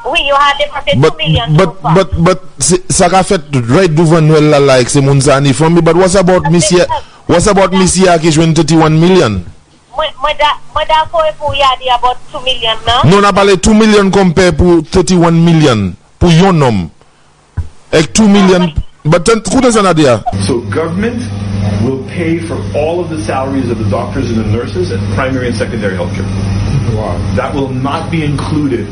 [0.00, 1.56] Oui, yo a depanse 2 milyon.
[1.58, 2.40] But, but, but,
[2.88, 6.16] sa ka fet right duvan wel la like se moun zani from me but what's
[6.16, 6.88] about misya,
[7.28, 9.42] what's about misya ki jwen 31 milyon?
[10.00, 13.02] Mwen da kowe pou yadi about 2 milyon nan?
[13.04, 15.90] Non, non na pale 2 milyon kompe pou 31 milyon.
[16.20, 16.84] Pou yon nom.
[17.90, 18.70] Ek 2 million,
[19.04, 19.88] but ten, kou de san?
[20.46, 21.24] So government
[21.82, 25.48] will pay for all of the salaries of the doctors and the nurses and primary
[25.48, 26.24] and secondary health care.
[26.94, 27.16] Wow.
[27.36, 28.86] That will not be included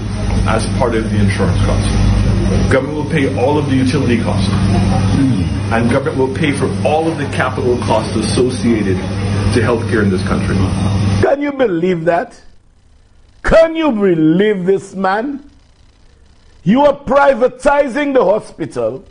[0.48, 2.72] as part of the insurance cost.
[2.72, 4.48] Government will pay all of the utility costs.
[4.48, 5.42] Hmm.
[5.72, 10.26] And government will pay for all of the capital costs associated to healthcare in this
[10.26, 10.56] country.
[11.22, 12.40] Can you believe that?
[13.42, 15.47] Can you believe this man?
[16.68, 19.02] You are privatizing the hospital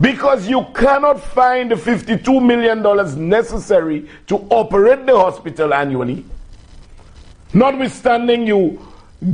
[0.00, 6.24] because you cannot find the $52 million necessary to operate the hospital annually.
[7.52, 8.78] Notwithstanding, you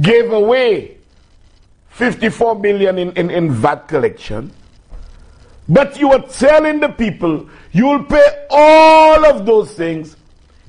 [0.01, 0.97] gave away
[1.91, 4.51] 54 billion in, in, in VAT collection.
[5.68, 10.16] But you are telling the people you will pay all of those things,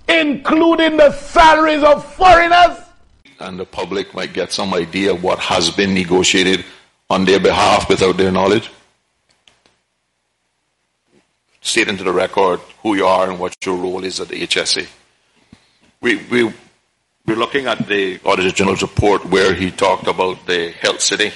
[0.09, 2.88] including the salaries of foreigners.
[3.39, 6.65] And the public might get some idea of what has been negotiated
[7.09, 8.69] on their behalf without their knowledge.
[11.61, 14.87] State into the record who you are and what your role is at the HSA.
[16.01, 16.53] We, we,
[17.25, 21.31] we're looking at the Auditor General's report where he talked about the Health City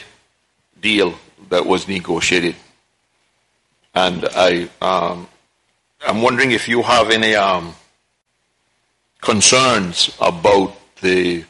[0.80, 1.16] deal
[1.50, 2.56] that was negotiated.
[3.94, 5.28] And I, um,
[6.06, 7.76] I'm wondering if you have any um,
[9.22, 11.44] concerns about the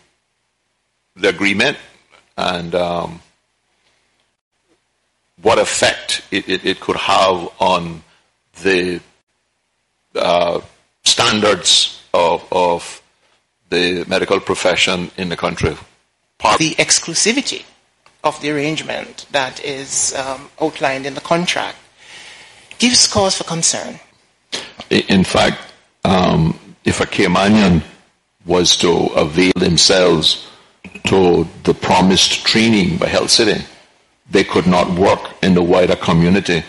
[1.16, 1.78] the agreement
[2.38, 3.22] and um,
[5.42, 8.04] what effect it, it, it could have on
[8.64, 9.00] the
[10.16, 10.62] uh,
[11.04, 13.02] standards of, of
[13.70, 15.76] the medical profession in the country.
[16.60, 17.64] the exclusivity
[18.24, 21.78] of the arrangement that is um, outlined in the contract
[22.80, 24.00] gives cause for concern.
[24.90, 25.58] In fact,
[26.06, 27.84] um, if a Caymanian
[28.46, 30.48] was to avail themselves
[31.06, 33.64] to the promised training by Health City,
[34.30, 36.64] they could not work in the wider community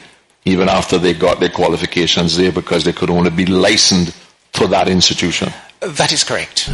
[0.44, 4.14] even after they got their qualifications there because they could only be licensed
[4.52, 5.52] to that institution.
[5.80, 6.68] That is correct.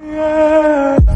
[0.00, 1.15] You're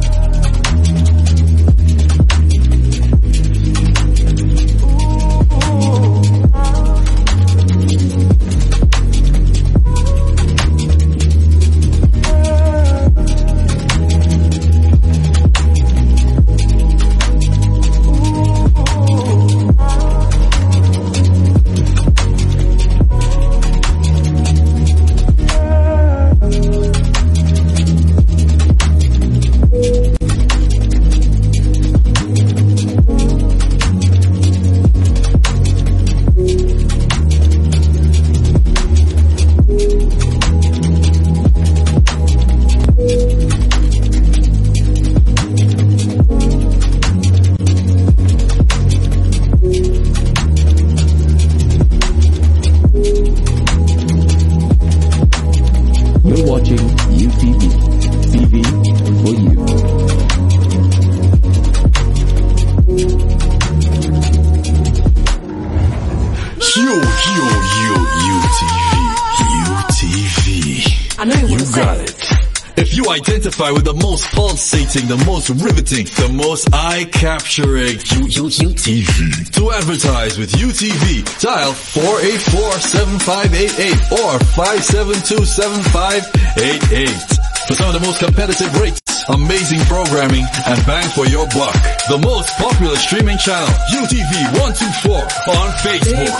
[73.10, 79.50] identify with the most pulsating, the most riveting, the most eye-capturing, UTV.
[79.52, 87.36] To advertise with UTV, dial 484-7588 or 572-7588.
[87.66, 91.74] For some of the most competitive rates, amazing programming, and bang for your buck.
[92.08, 96.38] The most popular streaming channel, UTV 124 on Facebook.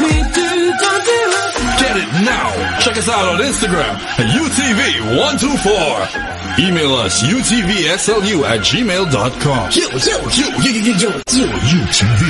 [1.79, 2.51] Get it now.
[2.81, 6.40] Check us out on Instagram at UTV124.
[6.59, 9.71] Email us utvslu at gmail.com.
[9.71, 11.47] Yo, yo, yo, yo, yo, yo, yo,
[11.79, 12.23] UTV.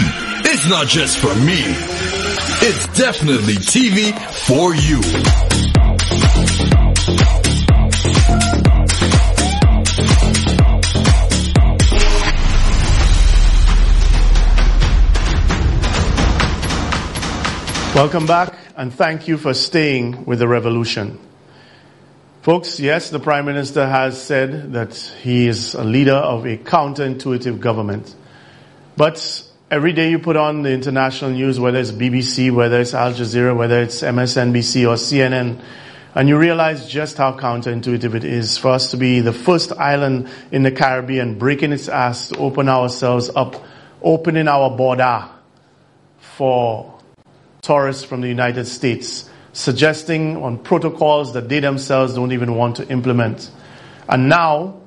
[0.44, 1.60] It's not just for me.
[2.62, 4.12] It's definitely TV
[4.46, 5.00] for you.
[17.94, 21.18] Welcome back, and thank you for staying with the revolution.
[22.42, 27.60] Folks, yes, the Prime Minister has said that he is a leader of a counterintuitive
[27.60, 28.14] government.
[28.96, 33.12] But every day you put on the international news, whether it's BBC, whether it's Al
[33.12, 35.62] Jazeera, whether it's MSNBC or CNN,
[36.14, 40.30] and you realize just how counterintuitive it is for us to be the first island
[40.50, 43.62] in the Caribbean breaking its ass to open ourselves up,
[44.00, 45.28] opening our border
[46.20, 46.98] for
[47.60, 52.88] tourists from the United States, suggesting on protocols that they themselves don't even want to
[52.88, 53.50] implement.
[54.08, 54.80] And now,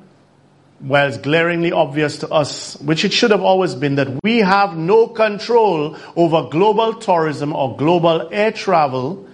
[0.81, 4.75] well, it's glaringly obvious to us, which it should have always been, that we have
[4.75, 9.27] no control over global tourism or global air travel.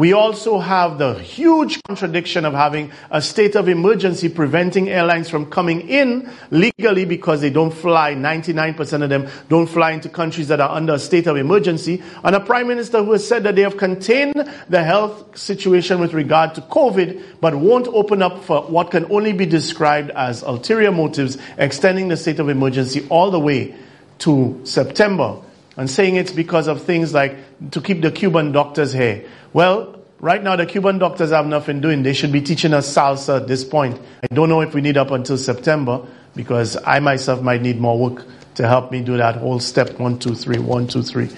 [0.00, 5.50] We also have the huge contradiction of having a state of emergency preventing airlines from
[5.50, 8.14] coming in legally because they don't fly.
[8.14, 12.02] 99% of them don't fly into countries that are under a state of emergency.
[12.24, 16.14] And a prime minister who has said that they have contained the health situation with
[16.14, 20.92] regard to COVID, but won't open up for what can only be described as ulterior
[20.92, 23.74] motives, extending the state of emergency all the way
[24.20, 25.42] to September
[25.80, 29.24] and saying it's because of things like to keep the Cuban doctors here.
[29.54, 32.02] Well, right now the Cuban doctors have nothing doing.
[32.02, 33.98] They should be teaching us salsa at this point.
[34.22, 36.06] I don't know if we need up until September
[36.36, 38.26] because I myself might need more work
[38.56, 41.30] to help me do that whole step one, two, three, one, two, three.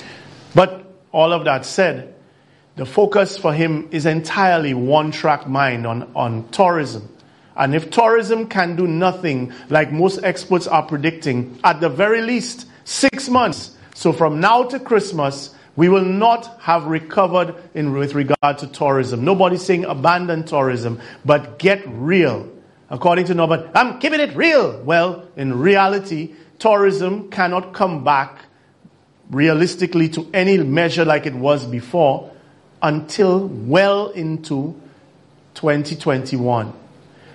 [0.57, 2.12] But all of that said,
[2.74, 7.09] the focus for him is entirely one track mind on, on tourism.
[7.55, 12.66] And if tourism can do nothing, like most experts are predicting, at the very least,
[12.82, 13.76] six months.
[13.95, 19.24] So from now to Christmas, we will not have recovered in with regard to tourism.
[19.24, 22.49] Nobody's saying abandon tourism, but get real.
[22.90, 24.82] According to Norbert, I'm keeping it real.
[24.82, 28.45] Well, in reality, tourism cannot come back
[29.30, 32.30] realistically to any measure like it was before
[32.82, 34.78] until well into
[35.55, 36.72] 2021.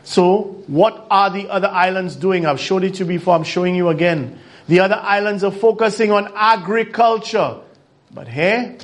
[0.03, 2.45] So, what are the other islands doing?
[2.45, 4.39] I've showed it to you before, I'm showing you again.
[4.67, 7.61] The other islands are focusing on agriculture.
[8.13, 8.77] But here,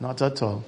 [0.00, 0.64] not at all.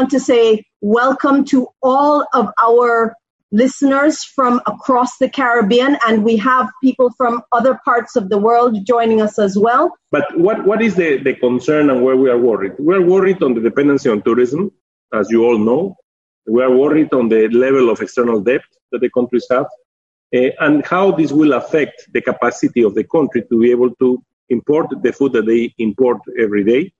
[0.00, 3.14] Want to say welcome to all of our
[3.52, 8.78] listeners from across the Caribbean, and we have people from other parts of the world
[8.86, 9.92] joining us as well.
[10.10, 12.72] But what, what is the, the concern and where we are worried?
[12.78, 14.72] We are worried on the dependency on tourism,
[15.12, 15.96] as you all know.
[16.46, 19.66] We are worried on the level of external debt that the countries have
[20.34, 24.24] uh, and how this will affect the capacity of the country to be able to
[24.48, 26.90] import the food that they import every day,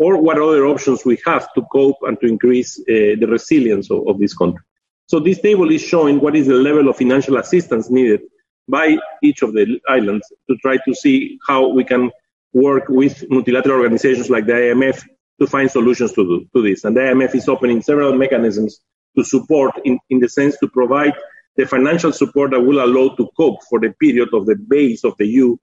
[0.00, 4.08] or what other options we have to cope and to increase uh, the resilience of,
[4.08, 4.64] of this country.
[5.06, 8.22] So this table is showing what is the level of financial assistance needed
[8.66, 12.10] by each of the islands to try to see how we can
[12.54, 15.04] work with multilateral organizations like the IMF
[15.38, 16.84] to find solutions to, do, to this.
[16.84, 18.80] And the IMF is opening several mechanisms
[19.18, 21.12] to support, in, in the sense to provide
[21.56, 25.14] the financial support that will allow to cope for the period of the base of
[25.18, 25.60] the U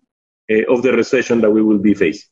[0.51, 2.29] uh, of the recession that we will be facing.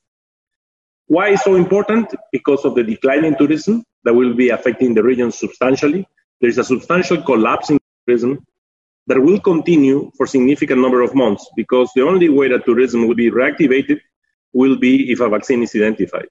[1.08, 2.14] Why is so important?
[2.32, 6.08] Because of the decline in tourism that will be affecting the region substantially
[6.42, 8.46] there is a substantial collapse in tourism
[9.08, 13.08] that will continue for a significant number of months because the only way that tourism
[13.08, 14.00] will be reactivated
[14.54, 16.28] will be if a vaccine is identified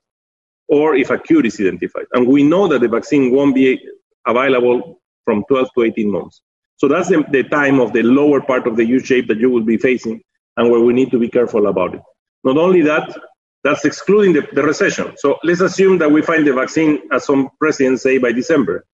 [0.68, 2.07] or if a cure is identified.
[2.12, 3.81] And we know that the vaccine won't be
[4.27, 6.43] available from 12 to 18 months.
[6.77, 9.51] So that's the, the time of the lower part of the U shape that you
[9.51, 10.22] will be facing
[10.57, 12.03] and where we need to be careful about it.
[12.43, 13.16] Not only that,
[13.64, 15.14] that's excluding the, the recession.
[15.16, 18.84] So let's assume that we find the vaccine, as some presidents say, by December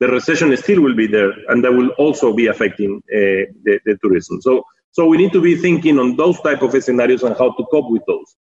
[0.00, 3.98] the recession still will be there, and that will also be affecting uh, the, the,
[4.02, 4.40] tourism.
[4.40, 7.66] So, so we need to be thinking on those type of scenarios and how to
[7.70, 8.36] cope with those.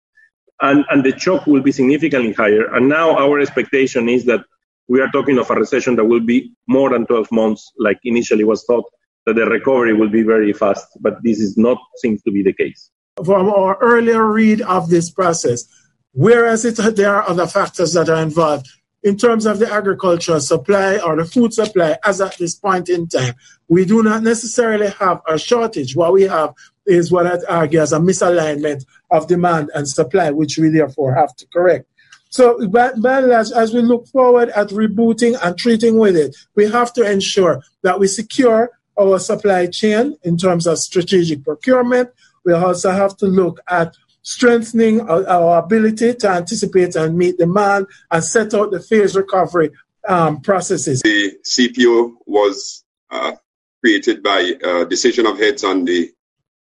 [0.61, 2.73] And, and the shock will be significantly higher.
[2.75, 4.41] And now our expectation is that
[4.88, 8.43] we are talking of a recession that will be more than 12 months, like initially
[8.43, 8.86] was thought,
[9.25, 10.88] that the recovery will be very fast.
[10.99, 12.91] But this is not seems to be the case.
[13.26, 15.65] From our earlier read of this process,
[16.13, 18.68] whereas it, there are other factors that are involved,
[19.03, 23.07] in terms of the agricultural supply or the food supply as at this point in
[23.07, 23.34] time,
[23.68, 25.95] we do not necessarily have a shortage.
[25.95, 26.53] What we have
[26.86, 31.36] is what I argue as a misalignment of demand and supply, which we therefore have
[31.38, 31.86] to correct.
[32.30, 36.70] So, but, but as, as we look forward at rebooting and treating with it, we
[36.70, 42.09] have to ensure that we secure our supply chain in terms of strategic procurement.
[42.48, 47.88] We also have to look at strengthening our, our, ability to anticipate and meet demand
[48.10, 49.72] and set out the phase recovery
[50.08, 51.02] um, processes.
[51.02, 53.34] The CPO was uh,
[53.82, 56.10] created by uh, decision of heads on the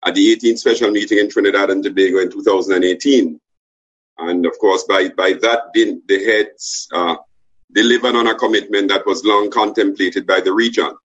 [0.06, 3.38] at the 18th special meeting in Trinidad and Tobago in 2018.
[4.20, 7.18] And of course, by, by that, the, the heads uh,
[7.74, 10.96] delivered on a commitment that was long contemplated by the region.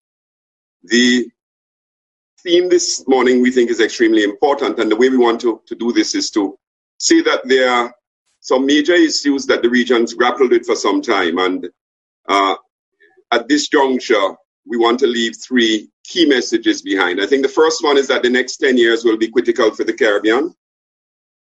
[0.85, 1.29] The
[2.43, 4.79] theme this morning we think is extremely important.
[4.79, 6.59] And the way we want to, to do this is to
[6.99, 7.95] say that there are
[8.41, 11.39] some major issues that the region's grappled with for some time.
[11.39, 11.69] And
[12.29, 12.57] uh,
[13.31, 14.37] at this juncture,
[14.67, 17.21] we want to leave three key messages behind.
[17.21, 19.85] I think the first one is that the next 10 years will be critical for
[19.85, 20.55] the Caribbean.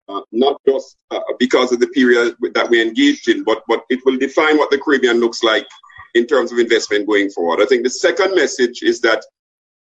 [0.07, 3.99] Uh, not just uh, because of the period that we engaged in, but, but it
[4.05, 5.67] will define what the Caribbean looks like
[6.15, 7.61] in terms of investment going forward.
[7.61, 9.23] I think the second message is that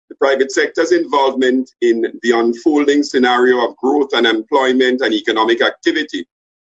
[0.08, 6.26] the private sector's involvement in the unfolding scenario of growth and employment and economic activity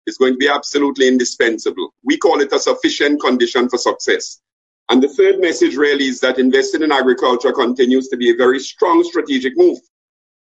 [0.06, 1.92] is going to be absolutely indispensable.
[2.04, 4.40] We call it a sufficient condition for success.
[4.88, 8.60] And the third message really is that investing in agriculture continues to be a very
[8.60, 9.78] strong strategic move.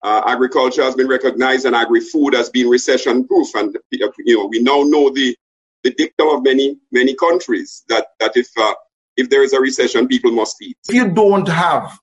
[0.03, 3.55] Uh, agriculture has been recognized and agri-food has been recession proof.
[3.55, 5.37] And, you know, we now know the,
[5.85, 8.75] the dictum of many, many countries that, that if, uh,
[9.17, 10.77] if there is a recession, people must eat.
[10.89, 11.97] If you don't have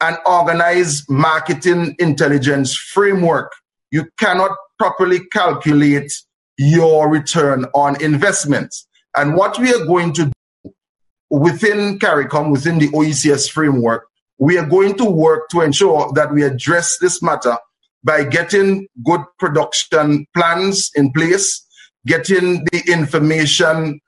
[0.00, 3.52] an organized marketing intelligence framework,
[3.90, 6.12] you cannot properly calculate
[6.58, 8.74] your return on investment.
[9.16, 10.72] And what we are going to do
[11.30, 14.06] within CARICOM, within the OECS framework,
[14.38, 17.56] we are going to work to ensure that we address this matter
[18.02, 21.64] by getting good production plans in place,
[22.06, 24.00] getting the information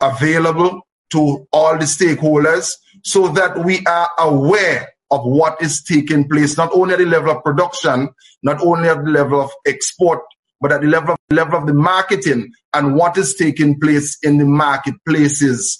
[0.00, 0.80] available
[1.10, 2.74] to all the stakeholders
[3.04, 7.30] so that we are aware of what is taking place, not only at the level
[7.30, 8.08] of production,
[8.42, 10.20] not only at the level of export,
[10.60, 14.38] but at the level of, level of the marketing and what is taking place in
[14.38, 15.78] the marketplaces